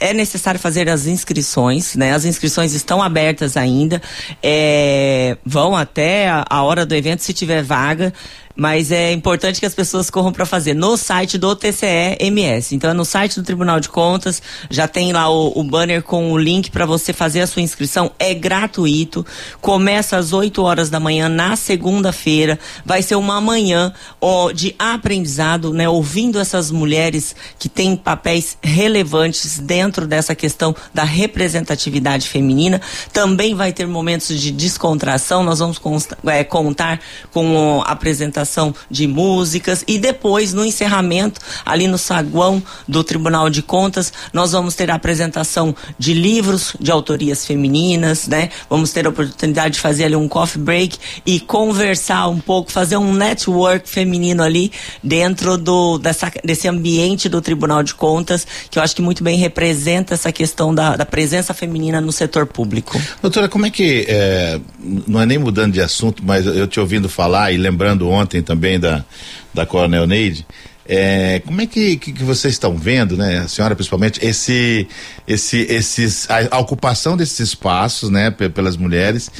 é 0.00 0.14
necessário 0.14 0.58
fazer 0.58 0.88
as 0.88 1.06
inscrições, 1.06 1.94
né? 1.94 2.14
As 2.14 2.24
inscrições 2.24 2.72
estão 2.72 3.02
abertas 3.02 3.56
ainda. 3.56 4.00
É, 4.42 5.36
vão 5.44 5.76
até 5.76 6.28
a, 6.28 6.44
a 6.48 6.62
hora 6.62 6.86
do 6.86 6.94
evento, 6.94 7.22
se 7.22 7.34
tiver 7.34 7.62
vaga 7.62 8.12
mas 8.60 8.92
é 8.92 9.10
importante 9.10 9.58
que 9.58 9.64
as 9.64 9.74
pessoas 9.74 10.10
corram 10.10 10.32
para 10.32 10.44
fazer 10.44 10.74
no 10.74 10.94
site 10.94 11.38
do 11.38 11.56
TCE-MS. 11.56 12.74
Então 12.74 12.90
é 12.90 12.92
no 12.92 13.06
site 13.06 13.36
do 13.36 13.42
Tribunal 13.42 13.80
de 13.80 13.88
Contas, 13.88 14.42
já 14.68 14.86
tem 14.86 15.14
lá 15.14 15.30
o, 15.30 15.58
o 15.58 15.64
banner 15.64 16.02
com 16.02 16.30
o 16.30 16.36
link 16.36 16.70
para 16.70 16.84
você 16.84 17.14
fazer 17.14 17.40
a 17.40 17.46
sua 17.46 17.62
inscrição. 17.62 18.12
É 18.18 18.34
gratuito, 18.34 19.24
começa 19.62 20.18
às 20.18 20.34
8 20.34 20.62
horas 20.62 20.90
da 20.90 21.00
manhã 21.00 21.26
na 21.26 21.56
segunda-feira. 21.56 22.58
Vai 22.84 23.00
ser 23.00 23.14
uma 23.14 23.40
manhã 23.40 23.94
ó, 24.20 24.52
de 24.52 24.74
aprendizado, 24.78 25.72
né? 25.72 25.88
Ouvindo 25.88 26.38
essas 26.38 26.70
mulheres 26.70 27.34
que 27.58 27.66
têm 27.66 27.96
papéis 27.96 28.58
relevantes 28.62 29.58
dentro 29.58 30.06
dessa 30.06 30.34
questão 30.34 30.76
da 30.92 31.04
representatividade 31.04 32.28
feminina. 32.28 32.78
Também 33.10 33.54
vai 33.54 33.72
ter 33.72 33.86
momentos 33.86 34.38
de 34.38 34.52
descontração. 34.52 35.42
Nós 35.42 35.60
vamos 35.60 35.80
é, 36.26 36.44
contar 36.44 37.00
com 37.32 37.82
a 37.86 37.92
apresentação 37.92 38.49
de 38.90 39.06
músicas 39.06 39.84
e 39.86 39.98
depois, 39.98 40.52
no 40.52 40.64
encerramento, 40.64 41.40
ali 41.64 41.86
no 41.86 41.98
saguão 41.98 42.62
do 42.86 43.04
Tribunal 43.04 43.48
de 43.50 43.62
Contas, 43.62 44.12
nós 44.32 44.52
vamos 44.52 44.74
ter 44.74 44.90
a 44.90 44.94
apresentação 44.94 45.74
de 45.98 46.12
livros 46.12 46.74
de 46.80 46.90
autorias 46.90 47.46
femininas, 47.46 48.26
né? 48.26 48.50
Vamos 48.68 48.92
ter 48.92 49.06
a 49.06 49.10
oportunidade 49.10 49.74
de 49.74 49.80
fazer 49.80 50.04
ali 50.04 50.16
um 50.16 50.28
coffee 50.28 50.60
break 50.60 50.98
e 51.24 51.40
conversar 51.40 52.28
um 52.28 52.38
pouco, 52.38 52.72
fazer 52.72 52.96
um 52.96 53.12
network 53.12 53.88
feminino 53.88 54.42
ali 54.42 54.72
dentro 55.02 55.56
do, 55.56 55.98
dessa, 55.98 56.30
desse 56.44 56.68
ambiente 56.68 57.28
do 57.28 57.40
Tribunal 57.40 57.82
de 57.82 57.94
Contas, 57.94 58.46
que 58.70 58.78
eu 58.78 58.82
acho 58.82 58.94
que 58.94 59.02
muito 59.02 59.22
bem 59.22 59.38
representa 59.38 60.14
essa 60.14 60.32
questão 60.32 60.74
da, 60.74 60.96
da 60.96 61.06
presença 61.06 61.52
feminina 61.52 62.00
no 62.00 62.12
setor 62.12 62.46
público. 62.46 63.00
Doutora, 63.20 63.48
como 63.48 63.66
é 63.66 63.70
que, 63.70 64.06
é, 64.08 64.60
não 65.06 65.20
é 65.20 65.26
nem 65.26 65.38
mudando 65.38 65.72
de 65.72 65.80
assunto, 65.80 66.22
mas 66.24 66.46
eu 66.46 66.66
te 66.66 66.78
ouvindo 66.78 67.08
falar 67.08 67.52
e 67.52 67.56
lembrando 67.56 68.08
ontem 68.08 68.29
também 68.42 68.78
da, 68.78 69.04
da 69.52 69.66
Coronel 69.66 70.06
Neide, 70.06 70.46
é, 70.92 71.40
como 71.46 71.60
é 71.60 71.66
que, 71.66 71.96
que, 71.98 72.12
que, 72.12 72.24
vocês 72.24 72.54
estão 72.54 72.76
vendo, 72.76 73.16
né, 73.16 73.38
a 73.38 73.46
senhora 73.46 73.76
principalmente, 73.76 74.18
esse, 74.26 74.88
esse, 75.24 75.58
esses, 75.70 76.28
a, 76.28 76.56
a 76.56 76.58
ocupação 76.58 77.16
desses 77.16 77.38
espaços, 77.38 78.10
né, 78.10 78.28
pelas 78.32 78.76
mulheres, 78.76 79.30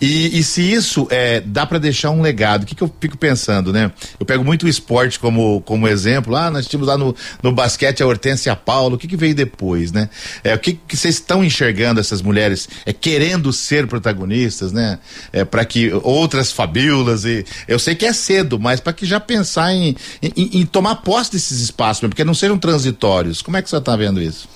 e, 0.00 0.38
e 0.38 0.42
se 0.42 0.62
isso 0.62 1.06
é, 1.10 1.40
dá 1.40 1.66
para 1.66 1.78
deixar 1.78 2.10
um 2.10 2.22
legado? 2.22 2.62
O 2.62 2.66
que, 2.66 2.74
que 2.74 2.82
eu 2.82 2.92
fico 3.00 3.18
pensando, 3.18 3.70
né? 3.72 3.92
Eu 4.18 4.24
pego 4.24 4.42
muito 4.42 4.64
o 4.64 4.68
esporte 4.68 5.18
como, 5.18 5.60
como 5.60 5.86
exemplo. 5.86 6.34
Ah, 6.34 6.50
nós 6.50 6.66
tínhamos 6.66 6.88
lá 6.88 6.96
no, 6.96 7.14
no 7.42 7.52
basquete 7.52 8.02
a 8.02 8.06
Hortência 8.06 8.56
Paulo. 8.56 8.94
O 8.94 8.98
que, 8.98 9.06
que 9.06 9.16
veio 9.16 9.34
depois, 9.34 9.92
né? 9.92 10.08
É, 10.42 10.54
o 10.54 10.58
que, 10.58 10.72
que 10.72 10.96
vocês 10.96 11.16
estão 11.16 11.44
enxergando 11.44 12.00
essas 12.00 12.22
mulheres 12.22 12.66
é, 12.86 12.94
querendo 12.94 13.52
ser 13.52 13.86
protagonistas, 13.86 14.72
né? 14.72 14.98
É, 15.32 15.44
para 15.44 15.66
que 15.66 15.92
outras 16.02 16.50
fabíolas 16.50 17.26
e 17.26 17.44
eu 17.68 17.78
sei 17.78 17.94
que 17.94 18.06
é 18.06 18.12
cedo, 18.12 18.58
mas 18.58 18.80
para 18.80 18.94
que 18.94 19.04
já 19.04 19.20
pensar 19.20 19.74
em, 19.74 19.94
em, 20.22 20.60
em 20.60 20.66
tomar 20.66 20.96
posse 21.00 21.32
desses 21.32 21.60
espaços, 21.60 22.00
porque 22.08 22.24
não 22.24 22.34
sejam 22.34 22.58
transitórios. 22.58 23.42
Como 23.42 23.56
é 23.56 23.62
que 23.62 23.68
você 23.70 23.76
está 23.76 23.96
vendo 23.96 24.20
isso? 24.20 24.48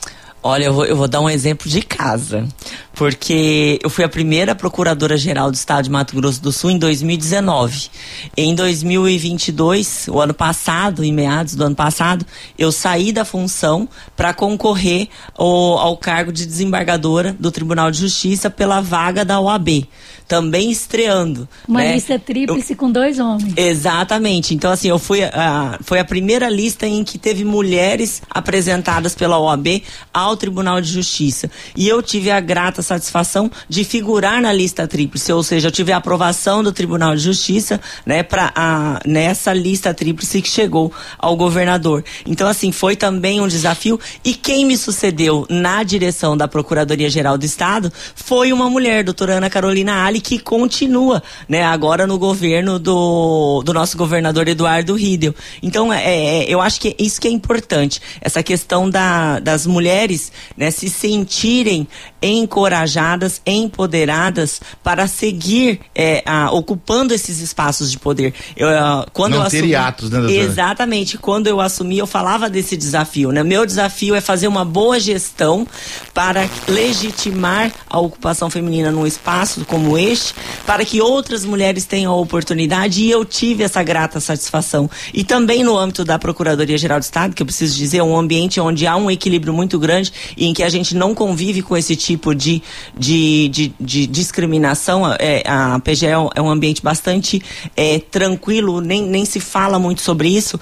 Olha, 0.46 0.64
eu 0.64 0.74
vou, 0.74 0.85
eu 0.85 0.94
vou, 0.94 1.09
dar 1.09 1.22
um 1.22 1.30
exemplo 1.30 1.70
de 1.70 1.80
casa, 1.80 2.46
porque 2.92 3.78
eu 3.83 3.88
fui 3.88 4.04
a 4.04 4.09
primeira 4.11 4.54
procuradora-geral 4.54 5.50
do 5.50 5.54
Estado 5.54 5.85
de 5.85 5.90
Mato 5.90 6.14
Grosso 6.14 6.42
do 6.42 6.52
Sul 6.52 6.70
em 6.70 6.78
2019. 6.78 7.88
Em 8.37 8.54
2022, 8.54 10.07
o 10.09 10.20
ano 10.20 10.35
passado, 10.35 11.02
em 11.02 11.14
meados 11.14 11.54
do 11.54 11.64
ano 11.64 11.74
passado, 11.74 12.26
eu 12.59 12.70
saí 12.70 13.11
da 13.11 13.24
função 13.24 13.88
para 14.14 14.35
concorrer 14.35 15.09
ao, 15.35 15.78
ao 15.78 15.96
cargo 15.96 16.30
de 16.30 16.44
desembargadora 16.44 17.35
do 17.40 17.50
Tribunal 17.50 17.90
de 17.90 18.00
Justiça 18.00 18.50
pela 18.50 18.83
vaga 18.83 19.24
da 19.24 19.40
OAB 19.40 19.88
também 20.26 20.70
estreando. 20.70 21.48
Uma 21.68 21.80
né? 21.80 21.94
lista 21.94 22.18
tríplice 22.18 22.72
eu, 22.72 22.76
com 22.76 22.90
dois 22.90 23.18
homens. 23.18 23.54
Exatamente. 23.57 24.54
Então, 24.54 24.70
assim, 24.70 24.88
eu 24.88 24.98
fui 24.98 25.22
a, 25.22 25.78
foi 25.83 25.98
a 25.98 26.04
primeira 26.04 26.48
lista 26.48 26.87
em 26.87 27.04
que 27.04 27.18
teve 27.18 27.44
mulheres 27.44 28.22
apresentadas 28.30 29.14
pela 29.14 29.38
OAB 29.38 29.83
ao 30.12 30.34
Tribunal 30.37 30.81
de 30.81 30.90
Justiça. 30.90 31.51
E 31.77 31.88
eu 31.88 32.03
tive 32.03 32.31
a 32.31 32.40
grata 32.40 32.83
satisfação 32.83 33.51
de 33.68 33.85
figurar 33.85 34.40
na 34.40 34.53
lista 34.53 34.87
tríplice, 34.87 35.33
ou 35.33 35.42
seja, 35.42 35.68
eu 35.68 35.73
tive 35.73 35.92
a 35.92 35.97
aprovação 35.97 36.62
do 36.62 36.73
Tribunal 36.73 37.14
de 37.14 37.23
Justiça, 37.23 37.81
né, 38.05 38.23
para 38.23 39.01
nessa 39.07 39.53
lista 39.53 39.92
tríplice 39.92 40.42
que 40.42 40.49
chegou 40.49 40.92
ao 41.18 41.37
governador. 41.37 42.05
Então, 42.27 42.49
assim, 42.49 42.73
foi 42.73 42.97
também 42.97 43.40
um 43.40 43.49
desafio. 43.49 43.99
E 44.25 44.35
quem 44.35 44.64
me 44.64 44.77
sucedeu 44.77 45.47
na 45.49 45.83
direção 45.83 46.37
da 46.37 46.49
Procuradoria-Geral 46.49 47.38
do 47.38 47.44
Estado 47.44 47.92
foi 48.14 48.53
uma 48.53 48.68
mulher, 48.68 49.05
doutora 49.05 49.35
Ana 49.35 49.51
Carolina 49.51 50.05
Ali 50.05 50.20
que 50.20 50.38
continua, 50.38 51.23
né, 51.49 51.64
agora 51.64 52.07
no 52.07 52.18
governo 52.18 52.79
do, 52.79 53.62
do 53.62 53.73
nosso 53.73 53.97
governador 53.97 54.49
Eduardo 54.49 54.94
Riedel. 54.94 55.35
Então, 55.62 55.92
é, 55.92 56.03
é, 56.05 56.44
eu 56.49 56.61
acho 56.61 56.81
que 56.81 56.94
isso 56.99 57.20
que 57.20 57.29
é 57.29 57.31
importante, 57.31 58.01
essa 58.20 58.42
questão 58.42 58.88
da, 58.88 59.38
das 59.40 59.66
mulheres 59.66 60.23
né, 60.56 60.70
se 60.70 60.88
sentirem 60.88 61.88
encorajadas, 62.24 63.42
empoderadas 63.44 64.60
para 64.82 65.06
seguir 65.06 65.80
é, 65.94 66.22
a, 66.24 66.50
ocupando 66.50 67.12
esses 67.12 67.40
espaços 67.40 67.90
de 67.90 67.98
poder. 67.98 68.32
Eu, 68.56 68.68
quando 69.12 69.32
Não 69.32 69.40
eu 69.40 69.46
assumi, 69.46 69.74
atos, 69.74 70.10
né, 70.10 70.32
Exatamente. 70.32 71.18
Quando 71.18 71.48
eu 71.48 71.60
assumi, 71.60 71.98
eu 71.98 72.06
falava 72.06 72.48
desse 72.48 72.76
desafio. 72.76 73.30
Né? 73.30 73.42
Meu 73.42 73.66
desafio 73.66 74.14
é 74.14 74.20
fazer 74.20 74.48
uma 74.48 74.64
boa 74.64 74.98
gestão 74.98 75.66
para 76.14 76.48
legitimar 76.66 77.70
a 77.90 77.98
ocupação 77.98 78.48
feminina 78.48 78.90
num 78.90 79.06
espaço 79.06 79.64
como 79.66 79.98
este, 79.98 80.34
para 80.66 80.84
que 80.84 81.02
outras 81.02 81.44
mulheres 81.44 81.84
tenham 81.84 82.12
a 82.12 82.16
oportunidade 82.16 83.02
e 83.02 83.10
eu 83.10 83.24
tive 83.24 83.64
essa 83.64 83.82
grata 83.82 84.18
satisfação. 84.18 84.88
E 85.12 85.22
também 85.24 85.62
no 85.62 85.76
âmbito 85.76 86.04
da 86.04 86.18
Procuradoria-Geral 86.18 86.98
do 86.98 87.02
Estado, 87.02 87.34
que 87.34 87.42
eu 87.42 87.46
preciso 87.46 87.76
dizer, 87.76 87.98
é 87.98 88.02
um 88.02 88.16
ambiente 88.16 88.58
onde 88.60 88.87
há 88.87 88.96
um 88.96 89.10
equilíbrio 89.10 89.52
muito 89.52 89.78
grande 89.78 90.10
e 90.37 90.46
em 90.46 90.54
que 90.54 90.62
a 90.62 90.68
gente 90.70 90.94
não 90.94 91.14
convive 91.14 91.60
com 91.60 91.76
esse 91.76 91.94
tipo 91.94 92.13
de, 92.35 92.62
de, 92.96 93.48
de, 93.48 93.74
de 93.81 94.07
discriminação. 94.07 95.05
É, 95.18 95.42
a 95.46 95.79
PGE 95.81 96.07
é 96.07 96.42
um 96.42 96.50
ambiente 96.50 96.83
bastante 96.83 97.42
é, 97.77 97.98
tranquilo, 97.98 98.81
nem, 98.81 99.03
nem 99.03 99.24
se 99.24 99.40
fala 99.40 99.79
muito 99.79 100.03
sobre 100.03 100.29
isso. 100.29 100.59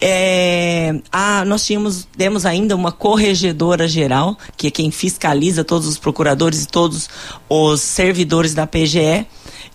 É, 0.00 1.00
a, 1.10 1.44
nós 1.44 1.66
tínhamos, 1.66 2.06
temos 2.16 2.46
ainda 2.46 2.76
uma 2.76 2.92
corregedora 2.92 3.88
geral, 3.88 4.36
que 4.56 4.68
é 4.68 4.70
quem 4.70 4.90
fiscaliza 4.90 5.64
todos 5.64 5.88
os 5.88 5.98
procuradores 5.98 6.64
e 6.64 6.68
todos 6.68 7.08
os 7.48 7.80
servidores 7.80 8.54
da 8.54 8.66
PGE. 8.66 9.26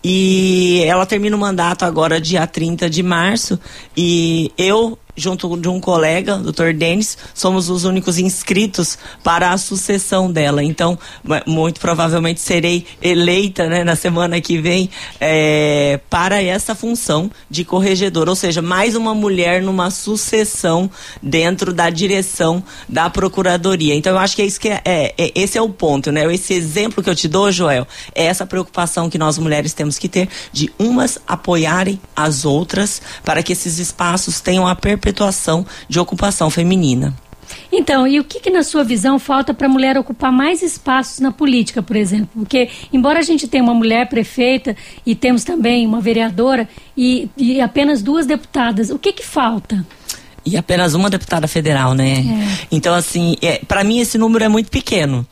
E 0.03 0.83
ela 0.85 1.05
termina 1.05 1.35
o 1.35 1.39
mandato 1.39 1.85
agora 1.85 2.19
dia 2.19 2.45
30 2.45 2.89
de 2.89 3.01
março. 3.01 3.57
E 3.95 4.51
eu 4.57 4.97
junto 5.15 5.55
de 5.57 5.67
um 5.67 5.79
colega, 5.79 6.37
Dr. 6.37 6.73
Denis, 6.73 7.17
somos 7.33 7.69
os 7.69 7.83
únicos 7.83 8.17
inscritos 8.17 8.97
para 9.23 9.51
a 9.51 9.57
sucessão 9.57 10.31
dela. 10.31 10.63
Então, 10.63 10.97
muito 11.45 11.79
provavelmente 11.79 12.41
serei 12.41 12.85
eleita 13.01 13.67
né, 13.67 13.83
na 13.83 13.95
semana 13.95 14.41
que 14.41 14.57
vem 14.59 14.89
é, 15.19 15.99
para 16.09 16.41
essa 16.41 16.73
função 16.73 17.29
de 17.49 17.63
corregedora, 17.63 18.29
ou 18.29 18.35
seja, 18.35 18.61
mais 18.61 18.95
uma 18.95 19.13
mulher 19.13 19.61
numa 19.61 19.91
sucessão 19.91 20.89
dentro 21.21 21.73
da 21.73 21.89
direção 21.89 22.63
da 22.89 23.09
procuradoria. 23.09 23.95
Então, 23.95 24.13
eu 24.13 24.19
acho 24.19 24.35
que 24.35 24.41
é 24.41 24.45
isso 24.45 24.59
que 24.59 24.69
é, 24.69 24.81
é, 24.83 25.13
é 25.17 25.31
esse 25.35 25.57
é 25.57 25.61
o 25.61 25.69
ponto, 25.69 26.11
né? 26.11 26.23
Esse 26.33 26.53
exemplo 26.53 27.03
que 27.03 27.09
eu 27.09 27.15
te 27.15 27.27
dou, 27.27 27.51
Joel, 27.51 27.87
é 28.15 28.25
essa 28.25 28.45
preocupação 28.45 29.09
que 29.09 29.17
nós 29.17 29.37
mulheres 29.37 29.73
temos 29.73 29.99
que 29.99 30.09
ter 30.09 30.27
de 30.51 30.71
umas 30.79 31.19
apoiarem 31.27 31.99
as 32.15 32.45
outras 32.45 33.01
para 33.23 33.43
que 33.43 33.53
esses 33.53 33.77
espaços 33.77 34.41
tenham 34.41 34.67
a 34.67 34.75
perpetuação 34.75 35.02
perpetuação 35.03 35.65
de 35.89 35.99
ocupação 35.99 36.49
feminina. 36.49 37.13
Então, 37.71 38.07
e 38.07 38.19
o 38.19 38.23
que, 38.23 38.39
que 38.39 38.49
na 38.49 38.63
sua 38.63 38.83
visão 38.83 39.19
falta 39.19 39.53
para 39.53 39.67
a 39.67 39.69
mulher 39.69 39.97
ocupar 39.97 40.31
mais 40.31 40.63
espaços 40.63 41.19
na 41.19 41.31
política, 41.31 41.83
por 41.83 41.97
exemplo? 41.97 42.29
Porque, 42.33 42.69
embora 42.91 43.19
a 43.19 43.21
gente 43.21 43.47
tenha 43.47 43.61
uma 43.61 43.73
mulher 43.73 44.07
prefeita 44.07 44.75
e 45.05 45.13
temos 45.13 45.43
também 45.43 45.85
uma 45.85 45.99
vereadora 45.99 46.67
e, 46.95 47.29
e 47.35 47.59
apenas 47.59 48.01
duas 48.01 48.25
deputadas, 48.25 48.89
o 48.89 48.97
que, 48.97 49.11
que 49.11 49.25
falta? 49.25 49.85
E 50.45 50.57
apenas 50.57 50.93
uma 50.93 51.09
deputada 51.09 51.47
federal, 51.47 51.93
né? 51.93 52.19
É. 52.19 52.67
Então, 52.71 52.93
assim, 52.93 53.35
é, 53.41 53.59
para 53.67 53.83
mim 53.83 53.99
esse 53.99 54.17
número 54.17 54.43
é 54.43 54.47
muito 54.47 54.69
pequeno. 54.69 55.27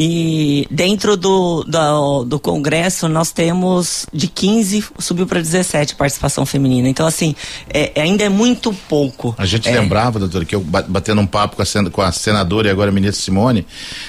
E 0.00 0.64
dentro 0.70 1.16
do, 1.16 1.64
do, 1.64 2.24
do, 2.24 2.38
Congresso 2.38 3.08
nós 3.08 3.32
temos 3.32 4.06
de 4.12 4.28
15, 4.28 4.84
subiu 4.96 5.26
para 5.26 5.40
17 5.40 5.96
participação 5.96 6.46
feminina. 6.46 6.88
Então, 6.88 7.04
assim, 7.04 7.34
é, 7.68 7.90
é, 7.96 8.02
ainda 8.02 8.22
é 8.22 8.28
muito 8.28 8.72
pouco. 8.88 9.34
A 9.36 9.44
gente 9.44 9.68
é. 9.68 9.72
lembrava, 9.72 10.20
doutora, 10.20 10.44
que 10.44 10.54
eu 10.54 10.60
batendo 10.60 11.20
um 11.20 11.26
papo 11.26 11.56
com 11.56 11.62
a, 11.62 11.90
com 11.90 12.00
a 12.00 12.12
senadora 12.12 12.68
e 12.68 12.70
agora 12.70 12.90
a 12.90 12.94
ministra 12.94 13.20
Simone, 13.20 13.66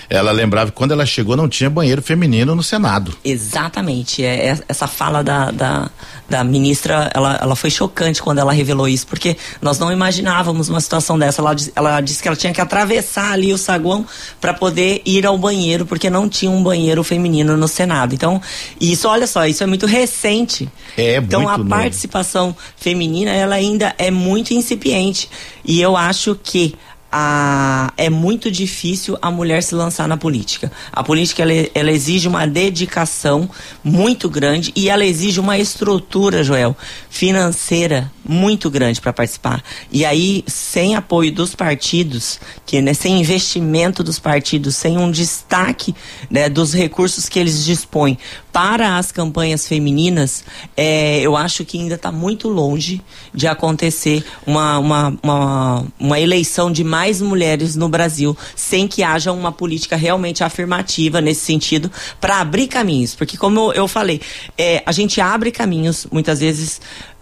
ela 0.08 0.32
lembrava 0.32 0.70
que 0.70 0.78
quando 0.78 0.92
ela 0.92 1.08
chegou 1.08 1.36
não 1.36 1.50
tinha 1.50 1.72
banheiro 1.72 2.04
feminino 2.04 2.54
no 2.54 2.62
Senado. 2.62 3.18
Exatamente. 3.26 4.24
É, 4.24 4.50
é, 4.50 4.60
essa 4.68 4.86
fala 4.86 5.24
da, 5.24 5.50
da, 5.50 5.90
da 6.30 6.44
ministra, 6.44 7.10
ela, 7.16 7.40
ela 7.42 7.56
foi 7.56 7.72
chocante 7.72 8.22
quando 8.22 8.38
ela 8.38 8.54
revelou 8.54 8.88
isso, 8.88 9.08
porque 9.08 9.36
nós 9.60 9.80
não 9.80 9.92
imaginávamos 9.92 10.70
uma 10.70 10.82
situação 10.82 11.18
dessa. 11.18 11.42
Ela, 11.42 11.56
ela 11.76 12.02
disse 12.02 12.22
que 12.22 12.28
ela 12.28 12.38
tinha 12.38 12.54
que 12.54 12.62
atravessar 12.62 13.32
ali 13.32 13.52
o 13.52 13.58
saguão 13.58 14.06
para 14.40 14.54
poder 14.54 15.02
ir 15.04 15.26
ao 15.26 15.36
banheiro 15.36 15.79
banheiro 15.80 15.86
porque 15.86 16.10
não 16.10 16.28
tinha 16.28 16.52
um 16.52 16.62
banheiro 16.62 17.04
feminino 17.04 17.56
no 17.56 17.68
Senado. 17.68 18.14
Então, 18.14 18.42
isso, 18.80 19.08
olha 19.08 19.28
só, 19.28 19.46
isso 19.46 19.64
é 19.64 19.66
muito 19.66 19.86
recente. 19.86 20.70
É, 20.98 21.18
então 21.18 21.42
muito 21.42 21.54
a 21.54 21.58
novo. 21.58 21.70
participação 21.70 22.56
feminina 22.76 23.32
ela 23.32 23.56
ainda 23.56 23.94
é 23.98 24.12
muito 24.12 24.54
incipiente. 24.54 25.30
E 25.64 25.82
eu 25.82 25.96
acho 25.96 26.38
que 26.42 26.76
a, 27.12 27.92
é 27.98 28.10
muito 28.10 28.52
difícil 28.52 29.18
a 29.22 29.32
mulher 29.32 29.64
se 29.64 29.74
lançar 29.74 30.08
na 30.08 30.18
política. 30.18 30.72
A 30.92 31.04
política 31.04 31.42
ela, 31.42 31.54
ela 31.74 31.92
exige 31.92 32.28
uma 32.28 32.46
dedicação 32.46 33.50
muito 33.84 34.30
grande 34.30 34.72
e 34.76 34.90
ela 34.90 35.06
exige 35.06 35.40
uma 35.40 35.58
estrutura, 35.58 36.44
Joel, 36.44 36.76
financeira 37.10 38.12
muito 38.30 38.70
grande 38.70 39.02
para 39.02 39.12
participar. 39.12 39.64
E 39.92 40.06
aí, 40.06 40.44
sem 40.46 40.96
apoio 40.96 41.32
dos 41.32 41.56
partidos, 41.56 42.40
que 42.64 42.80
né, 42.80 42.94
sem 42.94 43.20
investimento 43.20 44.04
dos 44.04 44.20
partidos, 44.20 44.76
sem 44.76 44.98
um 45.00 45.10
destaque 45.10 45.96
né, 46.30 46.48
dos 46.48 46.74
recursos 46.74 47.28
que 47.28 47.40
eles 47.40 47.66
dispõem 47.66 48.20
para 48.54 48.98
as 48.98 49.12
campanhas 49.12 49.68
femininas, 49.68 50.44
é, 50.78 51.20
eu 51.22 51.36
acho 51.36 51.66
que 51.66 51.80
ainda 51.80 51.96
está 51.96 52.12
muito 52.12 52.48
longe 52.48 53.02
de 53.34 53.48
acontecer 53.48 54.24
uma, 54.46 54.78
uma, 54.78 55.18
uma, 55.24 55.86
uma 56.00 56.20
eleição 56.20 56.72
de 56.72 56.84
mais 57.00 57.22
mulheres 57.22 57.78
no 57.78 57.88
Brasil, 57.88 58.38
sem 58.58 58.86
que 58.86 59.04
haja 59.04 59.32
uma 59.32 59.54
política 59.54 59.96
realmente 59.96 60.44
afirmativa 60.44 61.22
nesse 61.22 61.46
sentido, 61.46 61.90
para 62.20 62.42
abrir 62.42 62.68
caminhos. 62.68 63.16
Porque, 63.16 63.38
como 63.38 63.72
eu, 63.72 63.88
falei, 63.88 64.20
é, 64.58 64.84
a 64.86 64.92
gente 64.92 65.22
abre 65.22 65.50
caminhos, 65.50 66.06
muitas 66.12 66.42
vezes. 66.42 66.82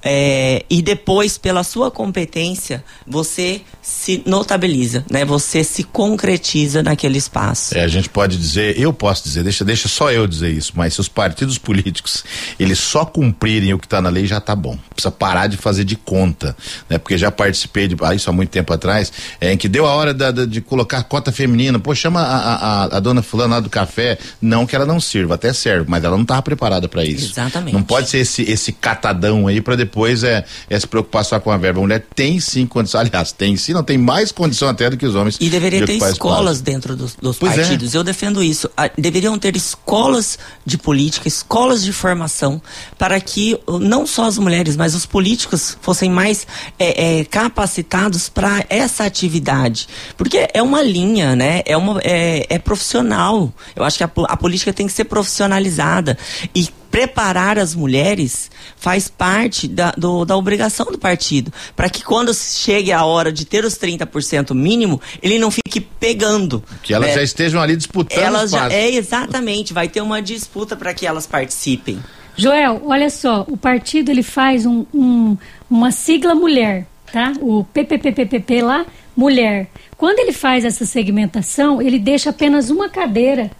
É, 0.10 0.64
e 0.70 0.82
depois, 0.82 1.38
pela 1.38 1.66
sua 1.66 1.92
competência, 1.92 2.82
você 3.06 3.60
se 3.82 4.24
notabiliza, 4.26 5.04
né? 5.12 5.26
Você 5.26 5.66
se 5.66 5.84
concretiza 5.84 6.82
naquele 6.82 7.18
espaço. 7.18 7.78
É, 7.78 7.82
a 7.82 7.90
gente 7.90 8.08
pode 8.08 8.38
dizer, 8.38 8.80
eu 8.80 8.94
posso 8.94 9.26
dizer, 9.26 9.44
deixa, 9.44 9.66
deixa 9.66 9.90
só 9.90 10.10
eu 10.10 10.26
dizer 10.26 10.50
isso, 10.50 10.72
mas 10.76 10.94
se 10.94 11.02
os 11.02 11.10
partidos 11.10 11.58
políticos 11.58 12.24
eles 12.58 12.80
só 12.80 13.04
cumprirem 13.04 13.74
o 13.74 13.78
que 13.78 13.86
está 13.86 14.02
na 14.02 14.08
lei 14.08 14.26
já 14.26 14.40
tá 14.40 14.56
bom. 14.56 14.80
Precisa 14.96 15.12
parar 15.12 15.48
de 15.48 15.58
fazer 15.58 15.84
de 15.84 15.98
conta, 15.98 16.56
né? 16.90 16.98
Porque 16.98 17.18
já 17.18 17.30
participei 17.30 17.90
de 17.90 17.98
ah, 18.02 18.16
isso 18.16 18.30
há 18.30 18.34
muito 18.34 18.50
tempo 18.50 18.72
atrás, 18.72 19.12
é, 19.42 19.52
em 19.52 19.58
que 19.58 19.68
deu 19.68 19.86
a 19.86 19.94
hora 19.94 20.14
da, 20.14 20.32
da, 20.32 20.46
de 20.46 20.62
colocar 20.62 21.04
cota 21.04 21.34
feminina. 21.34 21.80
Pô, 21.80 21.94
chama 21.94 22.22
a, 22.22 22.56
a, 22.56 22.84
a, 22.96 23.00
dona 23.02 23.22
fulana 23.22 23.56
lá 23.56 23.60
do 23.60 23.70
café, 23.70 24.18
não 24.42 24.66
que 24.66 24.74
ela 24.74 24.86
não 24.86 25.02
sirva, 25.02 25.36
até 25.36 25.52
serve, 25.52 25.86
mas 25.90 26.02
ela 26.02 26.16
não 26.16 26.24
estava 26.24 26.42
preparada 26.42 26.88
para 26.88 27.04
isso. 27.04 27.34
Exatamente. 27.34 27.74
Não 27.74 27.84
pode 27.84 28.10
ser 28.10 28.20
esse 28.20 28.44
esse 28.44 28.72
catadão 28.72 29.48
aí 29.48 29.60
para 29.60 29.76
depois 29.76 29.97
é, 30.06 30.46
é 30.70 30.80
se 30.80 30.88
preocupar 30.88 31.24
só 31.26 31.40
com 31.40 31.52
a 31.52 31.58
verba. 31.58 31.80
A 31.80 31.82
mulher 31.82 32.06
tem 32.16 32.40
sim 32.40 32.66
condição, 32.68 33.00
aliás, 33.02 33.32
tem 33.32 33.56
sim, 33.58 33.74
não 33.74 33.84
tem 33.84 33.98
mais 33.98 34.32
condição 34.32 34.70
até 34.70 34.90
do 34.90 34.98
que 34.98 35.06
os 35.06 35.16
homens. 35.16 35.38
E 35.40 35.50
deveria 35.50 35.80
de 35.82 35.86
ter 35.86 35.94
escolas 35.94 36.58
espaço. 36.58 36.64
dentro 36.64 36.96
dos, 36.96 37.16
dos 37.16 37.42
é. 37.42 37.46
partidos. 37.46 37.94
Eu 37.94 38.04
defendo 38.04 38.44
isso. 38.44 38.70
Ah, 38.76 38.90
Deveriam 38.98 39.38
ter 39.40 39.56
escolas 39.56 40.38
de 40.66 40.78
política, 40.78 41.28
escolas 41.28 41.84
de 41.84 41.94
formação, 41.94 42.62
para 42.98 43.20
que 43.20 43.60
uh, 43.68 43.80
não 43.80 44.06
só 44.06 44.26
as 44.26 44.38
mulheres, 44.38 44.76
mas 44.76 44.94
os 44.96 45.06
políticos 45.06 45.78
fossem 45.82 46.10
mais 46.10 46.46
é, 46.78 47.20
é, 47.20 47.26
capacitados 47.26 48.30
para 48.30 48.66
essa 48.70 49.06
atividade. 49.06 49.88
Porque 50.18 50.48
é 50.54 50.62
uma 50.62 50.82
linha, 50.82 51.36
né? 51.36 51.62
É, 51.66 51.78
uma, 51.78 52.00
é, 52.04 52.46
é 52.50 52.60
profissional. 52.60 53.52
Eu 53.76 53.84
acho 53.84 53.98
que 53.98 54.04
a, 54.04 54.12
a 54.28 54.38
política 54.38 54.74
tem 54.74 54.88
que 54.88 54.94
ser 54.94 55.06
profissionalizada. 55.06 56.18
E 56.54 56.68
preparar 56.98 57.60
as 57.60 57.76
mulheres 57.76 58.50
faz 58.76 59.08
parte 59.08 59.68
da, 59.68 59.92
do- 59.92 60.26
da 60.26 60.36
obrigação 60.36 60.88
do 60.88 60.98
partido. 60.98 61.54
Para 61.76 61.92
que 61.92 62.04
quando 62.04 62.34
chegue 62.34 62.92
a 62.92 63.06
hora 63.06 63.32
de 63.32 63.46
ter 63.46 63.64
os 63.64 63.76
30% 63.76 64.56
mínimo, 64.56 65.00
ele 65.22 65.38
não 65.38 65.52
fique 65.52 65.80
pegando. 65.80 66.64
Que 66.82 66.96
elas 66.96 67.10
né? 67.10 67.14
já 67.16 67.22
estejam 67.22 67.62
ali 67.62 67.76
disputando 67.76 68.18
Elas 68.20 68.50
já, 68.50 68.72
é 68.74 68.90
exatamente, 68.96 69.74
vai 69.74 69.88
ter 69.88 70.02
uma 70.02 70.20
disputa 70.24 70.76
para 70.76 70.92
que 70.92 71.06
elas 71.06 71.28
participem. 71.28 72.00
Joel, 72.36 72.82
olha 72.86 73.12
só, 73.12 73.46
o 73.48 73.56
partido 73.56 74.10
ele 74.10 74.24
faz 74.24 74.66
um, 74.66 74.84
um- 74.92 75.38
uma 75.70 75.92
sigla 75.92 76.34
mulher, 76.34 76.88
tá? 77.14 77.34
O 77.40 77.64
PPPPP 77.64 78.64
lá, 78.64 78.88
mulher. 79.16 79.70
Quando 79.96 80.18
ele 80.18 80.34
faz 80.34 80.66
essa 80.66 80.84
segmentação, 80.86 81.80
ele 81.80 82.00
deixa 82.00 82.32
apenas 82.32 82.72
uma 82.72 82.90
cadeira 82.90 83.52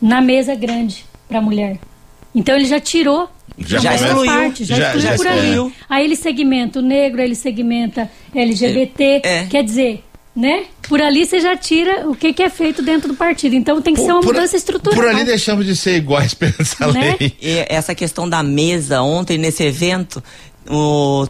na 0.00 0.22
mesa 0.22 0.54
grande 0.54 1.04
para 1.28 1.42
mulher. 1.42 1.78
Então 2.34 2.54
ele 2.56 2.66
já 2.66 2.78
tirou 2.80 3.28
Já 3.58 3.78
Já 3.78 3.92
essa 3.92 4.06
excluiu. 4.06 4.32
parte, 4.32 4.64
já, 4.64 4.76
Já- 4.76 4.82
excluiu 4.84 5.02
já 5.02 5.16
por 5.16 5.26
excluiu. 5.26 5.64
ali. 5.66 5.74
Aí 5.88 6.04
ele 6.04 6.16
segmenta 6.16 6.78
o 6.78 6.82
negro, 6.82 7.20
ele 7.20 7.34
segmenta 7.34 8.10
LGBT, 8.34 9.20
É. 9.24 9.46
quer 9.50 9.62
dizer, 9.64 10.04
né? 10.34 10.64
Por 10.88 11.02
ali 11.02 11.26
você 11.26 11.40
já 11.40 11.56
tira 11.56 12.08
o 12.08 12.14
que, 12.14 12.32
que 12.32 12.42
é 12.42 12.48
feito 12.48 12.82
dentro 12.82 13.08
do 13.08 13.14
partido. 13.14 13.54
Então 13.54 13.82
tem 13.82 13.92
que 13.94 14.00
ser 14.00 14.12
uma 14.12 14.22
mudança 14.22 14.56
estrutural. 14.56 14.94
Por 14.98 15.06
ali 15.08 15.24
deixamos 15.24 15.66
de 15.66 15.76
ser 15.76 15.96
iguais 15.96 16.32
perante 16.34 16.62
essa 16.62 16.86
Né? 16.92 17.16
lei. 17.20 17.32
E 17.42 17.64
essa 17.68 17.94
questão 17.94 18.28
da 18.28 18.42
mesa 18.42 19.02
ontem 19.02 19.36
nesse 19.36 19.62
evento, 19.64 20.22
o- 20.68 21.26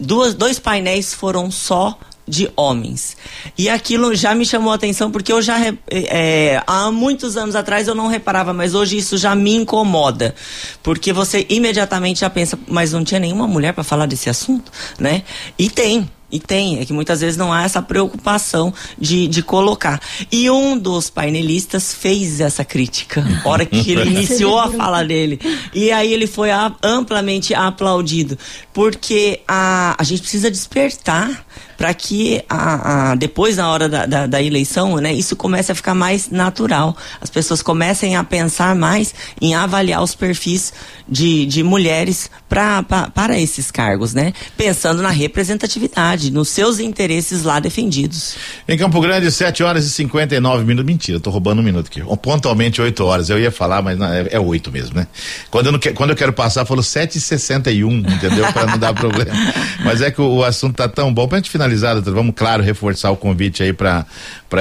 duas, 0.00 0.34
dois 0.34 0.58
painéis 0.58 1.12
foram 1.12 1.50
só 1.50 1.98
de 2.26 2.50
homens. 2.56 3.16
E 3.56 3.68
aquilo 3.68 4.14
já 4.14 4.34
me 4.34 4.44
chamou 4.44 4.72
a 4.72 4.76
atenção 4.76 5.10
porque 5.10 5.32
eu 5.32 5.42
já 5.42 5.56
é, 5.90 6.62
há 6.66 6.90
muitos 6.90 7.36
anos 7.36 7.54
atrás 7.54 7.86
eu 7.86 7.94
não 7.94 8.08
reparava, 8.08 8.52
mas 8.52 8.74
hoje 8.74 8.96
isso 8.96 9.16
já 9.18 9.34
me 9.34 9.54
incomoda. 9.54 10.34
Porque 10.82 11.12
você 11.12 11.46
imediatamente 11.48 12.20
já 12.20 12.30
pensa, 12.30 12.58
mas 12.66 12.92
não 12.92 13.04
tinha 13.04 13.20
nenhuma 13.20 13.46
mulher 13.46 13.72
para 13.72 13.84
falar 13.84 14.06
desse 14.06 14.30
assunto, 14.30 14.72
né? 14.98 15.22
E 15.58 15.68
tem. 15.68 16.08
E 16.32 16.40
tem, 16.40 16.80
é 16.80 16.84
que 16.84 16.92
muitas 16.92 17.20
vezes 17.20 17.36
não 17.36 17.52
há 17.52 17.62
essa 17.62 17.80
preocupação 17.80 18.74
de, 18.98 19.28
de 19.28 19.40
colocar. 19.40 20.00
E 20.32 20.50
um 20.50 20.76
dos 20.76 21.08
painelistas 21.08 21.94
fez 21.94 22.40
essa 22.40 22.64
crítica, 22.64 23.24
a 23.44 23.48
hora 23.48 23.64
que 23.64 23.92
ele 23.92 24.10
iniciou 24.10 24.58
a 24.58 24.68
fala 24.68 25.04
dele. 25.04 25.38
E 25.72 25.92
aí 25.92 26.12
ele 26.12 26.26
foi 26.26 26.48
amplamente 26.82 27.54
aplaudido. 27.54 28.36
Porque 28.72 29.42
a, 29.46 29.94
a 29.96 30.02
gente 30.02 30.22
precisa 30.22 30.50
despertar 30.50 31.46
para 31.84 31.92
que 31.92 32.42
a, 32.48 33.10
a- 33.10 33.14
depois, 33.14 33.58
na 33.58 33.68
hora 33.68 33.90
da, 33.90 34.06
da, 34.06 34.26
da 34.26 34.42
eleição, 34.42 34.96
né, 34.96 35.12
isso 35.12 35.36
comece 35.36 35.70
a 35.70 35.74
ficar 35.74 35.94
mais 35.94 36.30
natural. 36.30 36.96
As 37.20 37.28
pessoas 37.28 37.60
comecem 37.60 38.16
a 38.16 38.24
pensar 38.24 38.74
mais 38.74 39.14
em 39.38 39.54
avaliar 39.54 40.02
os 40.02 40.14
perfis 40.14 40.72
de, 41.06 41.44
de 41.44 41.62
mulheres 41.62 42.30
pra, 42.48 42.82
pra, 42.82 43.10
para 43.10 43.38
esses 43.38 43.70
cargos, 43.70 44.14
né? 44.14 44.32
Pensando 44.56 45.02
na 45.02 45.10
representatividade, 45.10 46.30
nos 46.30 46.48
seus 46.48 46.78
interesses 46.78 47.42
lá 47.42 47.60
defendidos. 47.60 48.34
Em 48.66 48.78
Campo 48.78 48.98
Grande, 49.02 49.30
7 49.30 49.62
horas 49.62 49.84
e 49.84 49.90
59 49.90 50.64
minutos. 50.64 50.86
Mentira, 50.86 51.20
tô 51.20 51.28
roubando 51.28 51.58
um 51.58 51.62
minuto 51.62 51.88
aqui. 51.88 52.00
Pontualmente 52.22 52.80
8 52.80 53.04
horas. 53.04 53.28
Eu 53.28 53.38
ia 53.38 53.52
falar, 53.52 53.82
mas 53.82 53.98
não, 53.98 54.10
é, 54.10 54.26
é 54.30 54.40
8 54.40 54.72
mesmo, 54.72 54.96
né? 54.96 55.06
Quando 55.50 55.66
eu, 55.66 55.72
não 55.72 55.78
quando 55.94 56.10
eu 56.10 56.16
quero 56.16 56.32
passar, 56.32 56.64
falou 56.64 56.82
7 56.82 57.18
e 57.18 57.20
61 57.20 57.92
entendeu? 57.98 58.50
Pra 58.54 58.64
não 58.66 58.78
dar 58.78 58.94
problema. 58.94 59.32
Mas 59.84 60.00
é 60.00 60.10
que 60.10 60.20
o, 60.20 60.36
o 60.36 60.44
assunto 60.44 60.76
tá 60.76 60.88
tão 60.88 61.12
bom. 61.12 61.28
Pra 61.28 61.36
gente 61.36 61.50
finalizar, 61.50 61.73
vamos, 61.82 62.34
claro, 62.36 62.62
reforçar 62.62 63.10
o 63.10 63.16
convite 63.16 63.62
aí 63.62 63.72
pra 63.72 64.06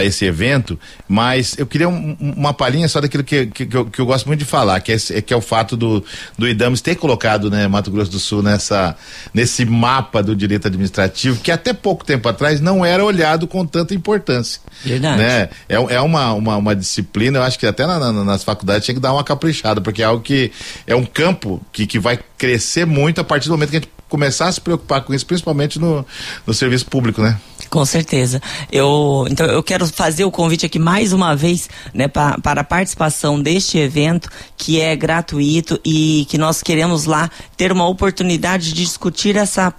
esse 0.03 0.25
evento. 0.25 0.79
Mas 1.07 1.55
eu 1.57 1.65
queria 1.65 1.87
um- 1.87 2.17
um- 2.19 2.33
uma 2.37 2.53
palhinha 2.53 2.87
só 2.87 2.99
daquilo 2.99 3.23
que, 3.23 3.45
que, 3.47 3.65
que 3.65 3.77
eu, 3.77 3.85
que 3.85 3.99
eu 3.99 4.05
gosto 4.05 4.25
muito 4.25 4.39
de 4.39 4.45
falar, 4.45 4.79
que 4.81 4.91
é, 4.91 4.95
esse- 4.95 5.21
que 5.21 5.33
é 5.33 5.37
o 5.37 5.41
fato 5.41 5.77
do, 5.77 6.03
do 6.37 6.47
IDAMES 6.47 6.81
ter 6.81 6.95
colocado, 6.95 7.49
né, 7.51 7.67
Mato 7.67 7.91
Grosso 7.91 8.11
do 8.11 8.19
Sul 8.19 8.41
nessa, 8.41 8.95
nesse 9.33 9.65
mapa 9.65 10.21
do 10.23 10.35
direito 10.35 10.67
administrativo, 10.67 11.39
que 11.41 11.51
até 11.51 11.73
pouco 11.73 12.03
tempo 12.05 12.27
atrás 12.27 12.59
não 12.59 12.83
era 12.85 13.03
olhado 13.03 13.47
com 13.47 13.65
tanta 13.65 13.93
importância. 13.93 14.59
Verdade. 14.83 15.17
Né? 15.21 15.49
É, 15.69 15.75
é 15.75 16.01
uma, 16.01 16.33
uma, 16.33 16.57
uma 16.57 16.75
disciplina, 16.75 17.39
eu 17.39 17.43
acho 17.43 17.59
que 17.59 17.65
até 17.67 17.85
na- 17.85 17.99
na- 17.99 18.23
nas 18.23 18.43
faculdades 18.43 18.85
tinha 18.85 18.95
que 18.95 19.01
dar 19.01 19.13
uma 19.13 19.23
caprichada, 19.23 19.79
porque 19.81 20.01
é 20.01 20.05
algo 20.05 20.23
que 20.23 20.51
é 20.87 20.95
um 20.95 21.05
campo 21.05 21.61
que, 21.71 21.85
que 21.85 21.99
vai 21.99 22.19
crescer 22.37 22.85
muito 22.85 23.21
a 23.21 23.23
partir 23.23 23.47
do 23.47 23.51
momento 23.53 23.69
que 23.69 23.77
a 23.77 23.79
gente 23.79 23.89
começar 24.13 24.47
a 24.47 24.51
se 24.51 24.61
preocupar 24.61 25.01
com 25.01 25.11
isso, 25.11 25.25
principalmente 25.25 25.79
no, 25.79 26.05
no 26.45 26.53
serviço 26.53 26.85
público, 26.85 27.19
né? 27.19 27.35
Com 27.67 27.83
certeza. 27.83 28.39
Eu, 28.71 29.25
então, 29.27 29.47
eu 29.47 29.63
quero 29.63 29.87
fazer 29.87 30.23
o 30.23 30.29
convite 30.29 30.67
aqui 30.67 30.77
mais 30.77 31.11
uma 31.13 31.35
vez 31.35 31.67
né, 31.91 32.07
pa, 32.07 32.37
para 32.37 32.61
a 32.61 32.63
participação 32.63 33.41
deste 33.41 33.79
evento, 33.79 34.29
que 34.55 34.79
é 34.79 34.95
gratuito 34.95 35.79
e 35.83 36.27
que 36.29 36.37
nós 36.37 36.61
queremos 36.61 37.05
lá 37.05 37.27
ter 37.57 37.71
uma 37.71 37.87
oportunidade 37.87 38.71
de 38.71 38.83
discutir 38.83 39.35
essa 39.35 39.73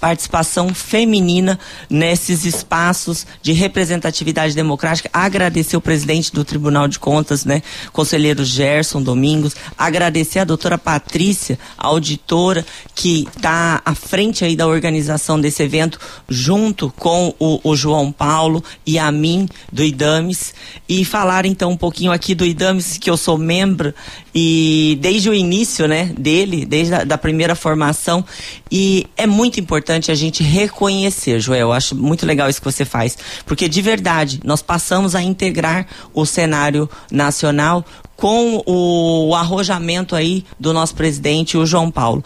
participação 0.00 0.72
feminina 0.72 1.58
nesses 1.88 2.44
espaços 2.44 3.26
de 3.42 3.52
representatividade 3.52 4.54
democrática. 4.54 5.10
Agradecer 5.12 5.76
o 5.76 5.80
presidente 5.80 6.32
do 6.32 6.44
Tribunal 6.44 6.88
de 6.88 6.98
Contas, 6.98 7.44
né, 7.44 7.62
conselheiro 7.92 8.44
Gerson 8.44 9.02
Domingos, 9.02 9.54
agradecer 9.76 10.38
a 10.38 10.44
doutora 10.44 10.78
Patrícia, 10.78 11.58
auditora, 11.76 12.64
que 12.94 13.28
está 13.36 13.82
à 13.84 13.94
frente 13.94 14.44
aí 14.44 14.56
da 14.56 14.66
organização 14.66 15.38
desse 15.38 15.62
evento, 15.62 15.98
junto 16.28 16.92
com 16.96 17.34
o, 17.38 17.60
o 17.62 17.76
João 17.76 18.10
Paulo 18.10 18.64
e 18.86 18.98
a 18.98 19.12
mim, 19.12 19.48
do 19.70 19.84
IDAMES, 19.84 20.54
e 20.88 21.04
falar 21.04 21.44
então 21.44 21.72
um 21.72 21.76
pouquinho 21.76 22.10
aqui 22.10 22.34
do 22.34 22.46
IDAMES, 22.46 22.96
que 22.96 23.10
eu 23.10 23.16
sou 23.16 23.36
membro, 23.36 23.92
e 24.34 24.98
desde 25.00 25.28
o 25.28 25.34
início, 25.34 25.86
né, 25.86 26.12
dele, 26.16 26.64
desde 26.64 26.94
a 26.94 27.04
da 27.04 27.18
primeira 27.18 27.54
formação, 27.54 28.24
e 28.70 29.06
é 29.16 29.26
muito 29.26 29.58
importante 29.58 29.89
importante 29.90 30.12
a 30.12 30.14
gente 30.14 30.44
reconhecer, 30.44 31.40
Joel. 31.40 31.60
Eu 31.62 31.72
acho 31.72 31.96
muito 31.96 32.24
legal 32.24 32.48
isso 32.48 32.60
que 32.60 32.64
você 32.64 32.84
faz, 32.84 33.18
porque 33.44 33.68
de 33.68 33.82
verdade 33.82 34.40
nós 34.44 34.62
passamos 34.62 35.16
a 35.16 35.22
integrar 35.22 35.84
o 36.14 36.24
cenário 36.24 36.88
nacional 37.10 37.84
com 38.16 38.62
o 38.66 39.34
arrojamento 39.34 40.14
aí 40.14 40.44
do 40.60 40.72
nosso 40.72 40.94
presidente, 40.94 41.56
o 41.56 41.66
João 41.66 41.90
Paulo 41.90 42.22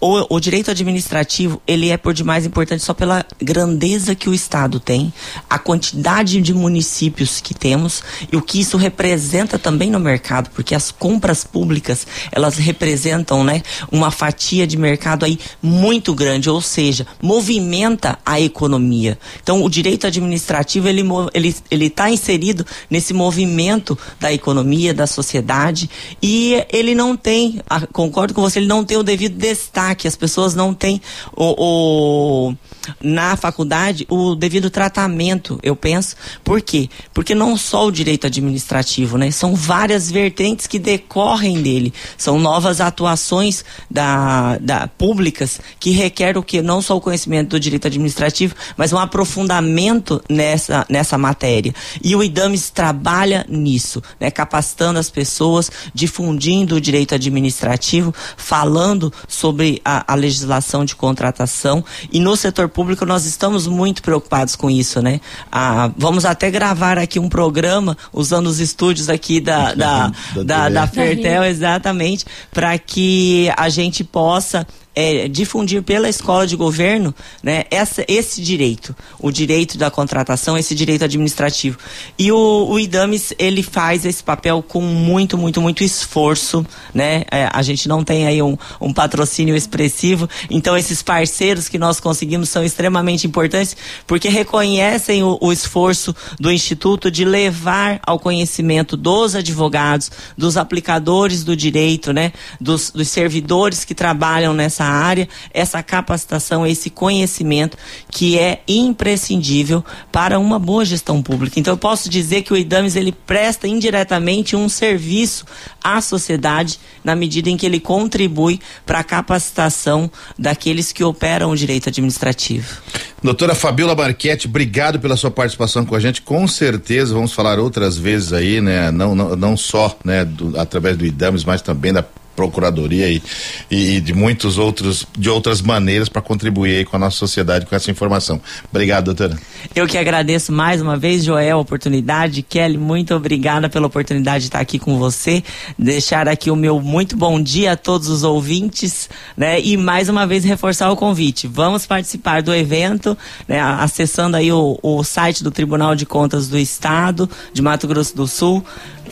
o, 0.00 0.36
o, 0.36 0.40
direito 0.40 0.70
administrativo 0.70 1.60
ele 1.66 1.90
é 1.90 1.96
por 1.96 2.14
demais 2.14 2.46
importante 2.46 2.82
só 2.82 2.94
pela 2.94 3.24
grandeza 3.40 4.14
que 4.14 4.28
o 4.28 4.34
estado 4.34 4.78
tem, 4.78 5.12
a 5.48 5.58
quantidade 5.58 6.40
de 6.40 6.54
municípios 6.54 7.40
que 7.40 7.52
temos 7.52 8.02
e 8.30 8.36
o 8.36 8.42
que 8.42 8.60
isso 8.60 8.76
representa 8.76 9.58
também 9.58 9.90
no 9.90 9.98
mercado, 9.98 10.50
porque 10.50 10.74
as 10.74 10.90
compras 10.90 11.44
públicas 11.44 12.06
elas 12.30 12.56
representam, 12.56 13.42
né, 13.42 13.62
uma 13.90 14.10
fatia 14.10 14.66
de 14.66 14.76
mercado 14.76 15.24
aí 15.24 15.38
muito 15.62 16.14
grande, 16.14 16.48
ou 16.48 16.60
seja, 16.60 17.06
movimenta 17.20 18.18
a 18.24 18.40
economia. 18.40 19.18
Então 19.42 19.62
o 19.62 19.68
direito 19.68 20.06
administrativo 20.06 20.88
ele 20.88 21.02
ele 21.34 21.56
ele 21.70 21.86
está 21.86 22.10
inserido 22.10 22.64
nesse 22.88 23.12
movimento 23.12 23.98
da 24.20 24.32
economia, 24.32 24.94
da 24.94 25.06
sociedade 25.06 25.90
e 26.22 26.64
ele 26.72 26.94
não 26.94 27.16
tem, 27.16 27.60
concordo 27.92 28.34
com 28.34 28.42
você, 28.42 28.58
ele 28.58 28.66
não 28.66 28.84
tem 28.84 28.96
o 28.96 29.02
devido 29.02 29.36
destaque 29.36 29.87
que 29.94 30.08
as 30.08 30.16
pessoas 30.16 30.54
não 30.54 30.74
têm 30.74 31.00
o, 31.34 32.48
o, 32.50 32.54
na 33.00 33.36
faculdade 33.36 34.06
o 34.08 34.34
devido 34.34 34.70
tratamento, 34.70 35.58
eu 35.62 35.76
penso. 35.76 36.16
Por 36.42 36.60
quê? 36.60 36.88
Porque 37.12 37.34
não 37.34 37.56
só 37.56 37.86
o 37.86 37.92
direito 37.92 38.26
administrativo, 38.26 39.18
né? 39.18 39.30
São 39.30 39.54
várias 39.54 40.10
vertentes 40.10 40.66
que 40.66 40.78
decorrem 40.78 41.62
dele. 41.62 41.92
São 42.16 42.38
novas 42.38 42.80
atuações 42.80 43.64
da, 43.90 44.58
da 44.58 44.86
públicas 44.86 45.60
que 45.78 45.90
requerem 45.90 46.38
o 46.38 46.42
que? 46.42 46.62
Não 46.62 46.80
só 46.80 46.96
o 46.96 47.00
conhecimento 47.00 47.50
do 47.50 47.60
direito 47.60 47.86
administrativo, 47.86 48.54
mas 48.76 48.92
um 48.92 48.98
aprofundamento 48.98 50.22
nessa, 50.28 50.86
nessa 50.88 51.18
matéria. 51.18 51.74
E 52.02 52.14
o 52.14 52.22
IDAMES 52.22 52.70
trabalha 52.70 53.46
nisso, 53.48 54.02
né? 54.18 54.30
Capacitando 54.30 54.98
as 54.98 55.10
pessoas, 55.10 55.70
difundindo 55.94 56.76
o 56.76 56.80
direito 56.80 57.14
administrativo, 57.14 58.14
falando 58.36 59.12
sobre 59.26 59.77
a, 59.84 60.12
a, 60.12 60.14
legislação 60.14 60.84
de 60.84 60.94
contratação. 60.94 61.84
E 62.12 62.20
no 62.20 62.36
setor 62.36 62.68
público 62.68 63.04
nós 63.04 63.24
estamos 63.24 63.66
muito 63.66 64.02
preocupados 64.02 64.56
com 64.56 64.70
isso, 64.70 65.00
né? 65.00 65.20
Ah, 65.50 65.90
vamos 65.96 66.24
até 66.24 66.50
gravar 66.50 66.98
aqui 66.98 67.18
um 67.18 67.28
programa 67.28 67.96
usando 68.12 68.46
os 68.46 68.60
estúdios 68.60 69.08
aqui 69.08 69.40
da, 69.40 69.72
da, 69.74 70.08
da, 70.08 70.42
da, 70.42 70.68
da 70.68 70.86
Fertel, 70.86 71.44
exatamente, 71.44 72.24
para 72.52 72.78
que 72.78 73.50
a 73.56 73.68
gente 73.68 74.02
possa 74.04 74.66
é, 74.98 75.28
difundir 75.28 75.80
pela 75.80 76.08
escola 76.08 76.44
de 76.44 76.56
governo 76.56 77.14
né, 77.40 77.66
essa, 77.70 78.04
esse 78.08 78.42
direito, 78.42 78.96
o 79.20 79.30
direito 79.30 79.78
da 79.78 79.92
contratação, 79.92 80.58
esse 80.58 80.74
direito 80.74 81.04
administrativo. 81.04 81.78
E 82.18 82.32
o, 82.32 82.66
o 82.68 82.80
IDAMES, 82.80 83.32
ele 83.38 83.62
faz 83.62 84.04
esse 84.04 84.24
papel 84.24 84.60
com 84.60 84.80
muito, 84.80 85.38
muito, 85.38 85.60
muito 85.60 85.84
esforço, 85.84 86.66
né? 86.92 87.22
É, 87.30 87.48
a 87.52 87.62
gente 87.62 87.86
não 87.86 88.02
tem 88.02 88.26
aí 88.26 88.42
um, 88.42 88.58
um 88.80 88.92
patrocínio 88.92 89.54
expressivo, 89.54 90.28
então 90.50 90.76
esses 90.76 91.00
parceiros 91.00 91.68
que 91.68 91.78
nós 91.78 92.00
conseguimos 92.00 92.48
são 92.48 92.64
extremamente 92.64 93.24
importantes, 93.24 93.76
porque 94.04 94.28
reconhecem 94.28 95.22
o, 95.22 95.38
o 95.40 95.52
esforço 95.52 96.12
do 96.40 96.50
Instituto 96.50 97.08
de 97.08 97.24
levar 97.24 98.00
ao 98.04 98.18
conhecimento 98.18 98.96
dos 98.96 99.36
advogados, 99.36 100.10
dos 100.36 100.56
aplicadores 100.56 101.44
do 101.44 101.54
direito, 101.54 102.12
né? 102.12 102.32
Dos, 102.60 102.90
dos 102.90 103.06
servidores 103.06 103.84
que 103.84 103.94
trabalham 103.94 104.52
nessa 104.52 104.87
área, 104.88 105.28
essa 105.52 105.82
capacitação, 105.82 106.66
esse 106.66 106.90
conhecimento 106.90 107.76
que 108.10 108.38
é 108.38 108.62
imprescindível 108.66 109.84
para 110.10 110.38
uma 110.38 110.58
boa 110.58 110.84
gestão 110.84 111.22
pública. 111.22 111.58
Então 111.58 111.74
eu 111.74 111.78
posso 111.78 112.08
dizer 112.08 112.42
que 112.42 112.52
o 112.52 112.56
IDAMES 112.56 112.96
ele 112.96 113.12
presta 113.12 113.66
indiretamente 113.66 114.56
um 114.56 114.68
serviço 114.68 115.44
à 115.82 116.00
sociedade 116.00 116.78
na 117.04 117.14
medida 117.14 117.48
em 117.50 117.56
que 117.56 117.66
ele 117.66 117.80
contribui 117.80 118.60
para 118.84 119.00
a 119.00 119.04
capacitação 119.04 120.10
daqueles 120.38 120.92
que 120.92 121.04
operam 121.04 121.50
o 121.50 121.56
direito 121.56 121.88
administrativo. 121.88 122.80
Doutora 123.22 123.54
Fabiola 123.54 123.94
Marchetti, 123.94 124.46
obrigado 124.46 125.00
pela 125.00 125.16
sua 125.16 125.30
participação 125.30 125.84
com 125.84 125.94
a 125.94 126.00
gente. 126.00 126.22
Com 126.22 126.46
certeza 126.46 127.14
vamos 127.14 127.32
falar 127.32 127.58
outras 127.58 127.96
vezes 127.96 128.32
aí, 128.32 128.60
né? 128.60 128.90
Não, 128.90 129.14
não, 129.14 129.34
não 129.34 129.56
só, 129.56 129.96
né, 130.04 130.24
do, 130.24 130.58
através 130.58 130.96
do 130.96 131.04
IDAMES, 131.04 131.44
mas 131.44 131.60
também 131.60 131.92
da 131.92 132.04
procuradoria 132.38 133.10
e, 133.10 133.20
e 133.68 134.00
de 134.00 134.14
muitos 134.14 134.58
outros 134.58 135.04
de 135.18 135.28
outras 135.28 135.60
maneiras 135.60 136.08
para 136.08 136.22
contribuir 136.22 136.86
com 136.86 136.94
a 136.94 136.98
nossa 137.00 137.16
sociedade 137.16 137.66
com 137.66 137.74
essa 137.74 137.90
informação. 137.90 138.40
Obrigado, 138.70 139.06
doutora. 139.06 139.36
Eu 139.74 139.88
que 139.88 139.98
agradeço 139.98 140.52
mais 140.52 140.80
uma 140.80 140.96
vez, 140.96 141.24
Joel, 141.24 141.56
a 141.56 141.60
oportunidade. 141.60 142.42
Kelly, 142.42 142.78
muito 142.78 143.12
obrigada 143.12 143.68
pela 143.68 143.88
oportunidade 143.88 144.42
de 144.42 144.48
estar 144.48 144.60
aqui 144.60 144.78
com 144.78 144.96
você. 144.98 145.42
Deixar 145.76 146.28
aqui 146.28 146.48
o 146.48 146.54
meu 146.54 146.80
muito 146.80 147.16
bom 147.16 147.42
dia 147.42 147.72
a 147.72 147.76
todos 147.76 148.08
os 148.08 148.22
ouvintes, 148.22 149.10
né? 149.36 149.60
E 149.60 149.76
mais 149.76 150.08
uma 150.08 150.24
vez 150.24 150.44
reforçar 150.44 150.92
o 150.92 150.96
convite. 150.96 151.48
Vamos 151.48 151.86
participar 151.86 152.40
do 152.40 152.54
evento, 152.54 153.18
né? 153.48 153.58
Acessando 153.60 154.36
aí 154.36 154.52
o, 154.52 154.78
o 154.80 155.02
site 155.02 155.42
do 155.42 155.50
Tribunal 155.50 155.96
de 155.96 156.06
Contas 156.06 156.46
do 156.46 156.56
Estado 156.56 157.28
de 157.52 157.60
Mato 157.60 157.88
Grosso 157.88 158.14
do 158.14 158.28
Sul 158.28 158.64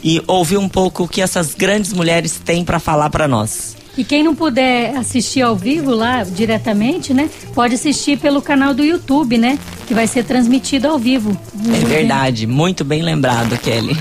e 0.02 0.22
ouvir 0.26 0.56
um 0.56 0.68
pouco 0.68 1.04
o 1.04 1.08
que 1.08 1.20
essas 1.20 1.54
grandes 1.54 1.92
mulheres 1.92 2.40
têm 2.44 2.64
para 2.64 2.78
falar 2.78 3.10
para 3.10 3.26
nós. 3.26 3.76
E 3.96 4.04
quem 4.04 4.22
não 4.22 4.34
puder 4.34 4.94
assistir 4.96 5.40
ao 5.40 5.56
vivo 5.56 5.90
lá 5.90 6.22
diretamente, 6.22 7.14
né? 7.14 7.30
Pode 7.54 7.74
assistir 7.74 8.18
pelo 8.18 8.42
canal 8.42 8.74
do 8.74 8.84
YouTube, 8.84 9.38
né? 9.38 9.58
Que 9.86 9.94
vai 9.94 10.06
ser 10.06 10.24
transmitido 10.24 10.88
ao 10.88 10.98
vivo. 10.98 11.36
É 11.82 11.84
verdade, 11.86 12.46
muito 12.46 12.84
bem 12.84 13.02
lembrado, 13.02 13.56
Kelly. 13.58 13.96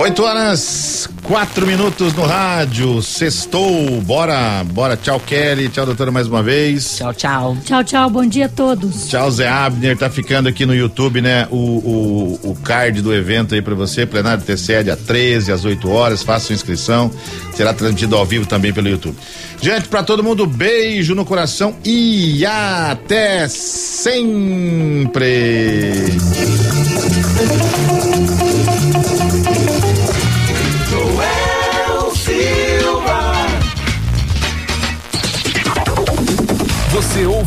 8 0.00 0.22
horas, 0.22 1.10
4 1.24 1.66
minutos 1.66 2.14
no 2.14 2.24
rádio. 2.24 3.02
Sextou. 3.02 4.00
Bora, 4.00 4.64
bora. 4.64 4.96
Tchau, 4.96 5.20
Kelly. 5.20 5.68
Tchau, 5.68 5.84
doutora, 5.84 6.10
mais 6.10 6.26
uma 6.26 6.42
vez. 6.42 6.96
Tchau, 6.96 7.12
tchau. 7.12 7.54
Tchau, 7.66 7.84
tchau. 7.84 8.08
Bom 8.08 8.24
dia 8.24 8.46
a 8.46 8.48
todos. 8.48 9.10
Tchau, 9.10 9.30
Zé 9.30 9.46
Abner. 9.46 9.98
Tá 9.98 10.08
ficando 10.08 10.48
aqui 10.48 10.64
no 10.64 10.74
YouTube, 10.74 11.20
né? 11.20 11.46
O, 11.50 11.54
o, 11.54 12.40
o 12.50 12.56
card 12.64 13.02
do 13.02 13.14
evento 13.14 13.54
aí 13.54 13.60
pra 13.60 13.74
você. 13.74 14.06
Plenário 14.06 14.42
TCE, 14.42 14.84
dia 14.84 14.96
13, 14.96 15.52
às 15.52 15.66
8 15.66 15.90
horas. 15.90 16.22
Faça 16.22 16.46
sua 16.46 16.54
inscrição. 16.54 17.10
Será 17.54 17.74
transmitido 17.74 18.16
ao 18.16 18.24
vivo 18.24 18.46
também 18.46 18.72
pelo 18.72 18.88
YouTube. 18.88 19.18
Gente, 19.60 19.86
pra 19.86 20.02
todo 20.02 20.24
mundo, 20.24 20.46
beijo 20.46 21.14
no 21.14 21.26
coração 21.26 21.76
e 21.84 22.42
até 22.46 23.46
sempre. 23.48 24.30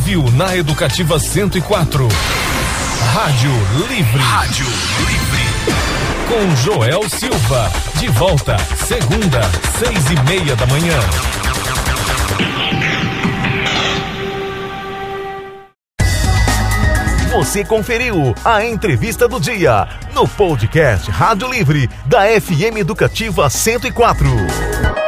Ouviu 0.04 0.30
na 0.32 0.54
Educativa 0.54 1.18
104. 1.18 2.06
Rádio 3.14 3.50
Livre. 3.88 4.18
Rádio 4.18 4.66
Livre. 4.98 5.44
Com 6.28 6.56
Joel 6.56 7.08
Silva. 7.08 7.72
De 7.98 8.08
volta, 8.08 8.54
segunda, 8.84 9.40
seis 9.78 10.10
e 10.10 10.28
meia 10.28 10.54
da 10.56 10.66
manhã. 10.66 10.98
Você 17.32 17.64
conferiu 17.64 18.34
a 18.44 18.62
entrevista 18.62 19.26
do 19.26 19.40
dia 19.40 19.88
no 20.12 20.28
podcast 20.28 21.10
Rádio 21.10 21.50
Livre 21.50 21.88
da 22.04 22.24
FM 22.38 22.76
Educativa 22.76 23.48
104. 23.48 25.03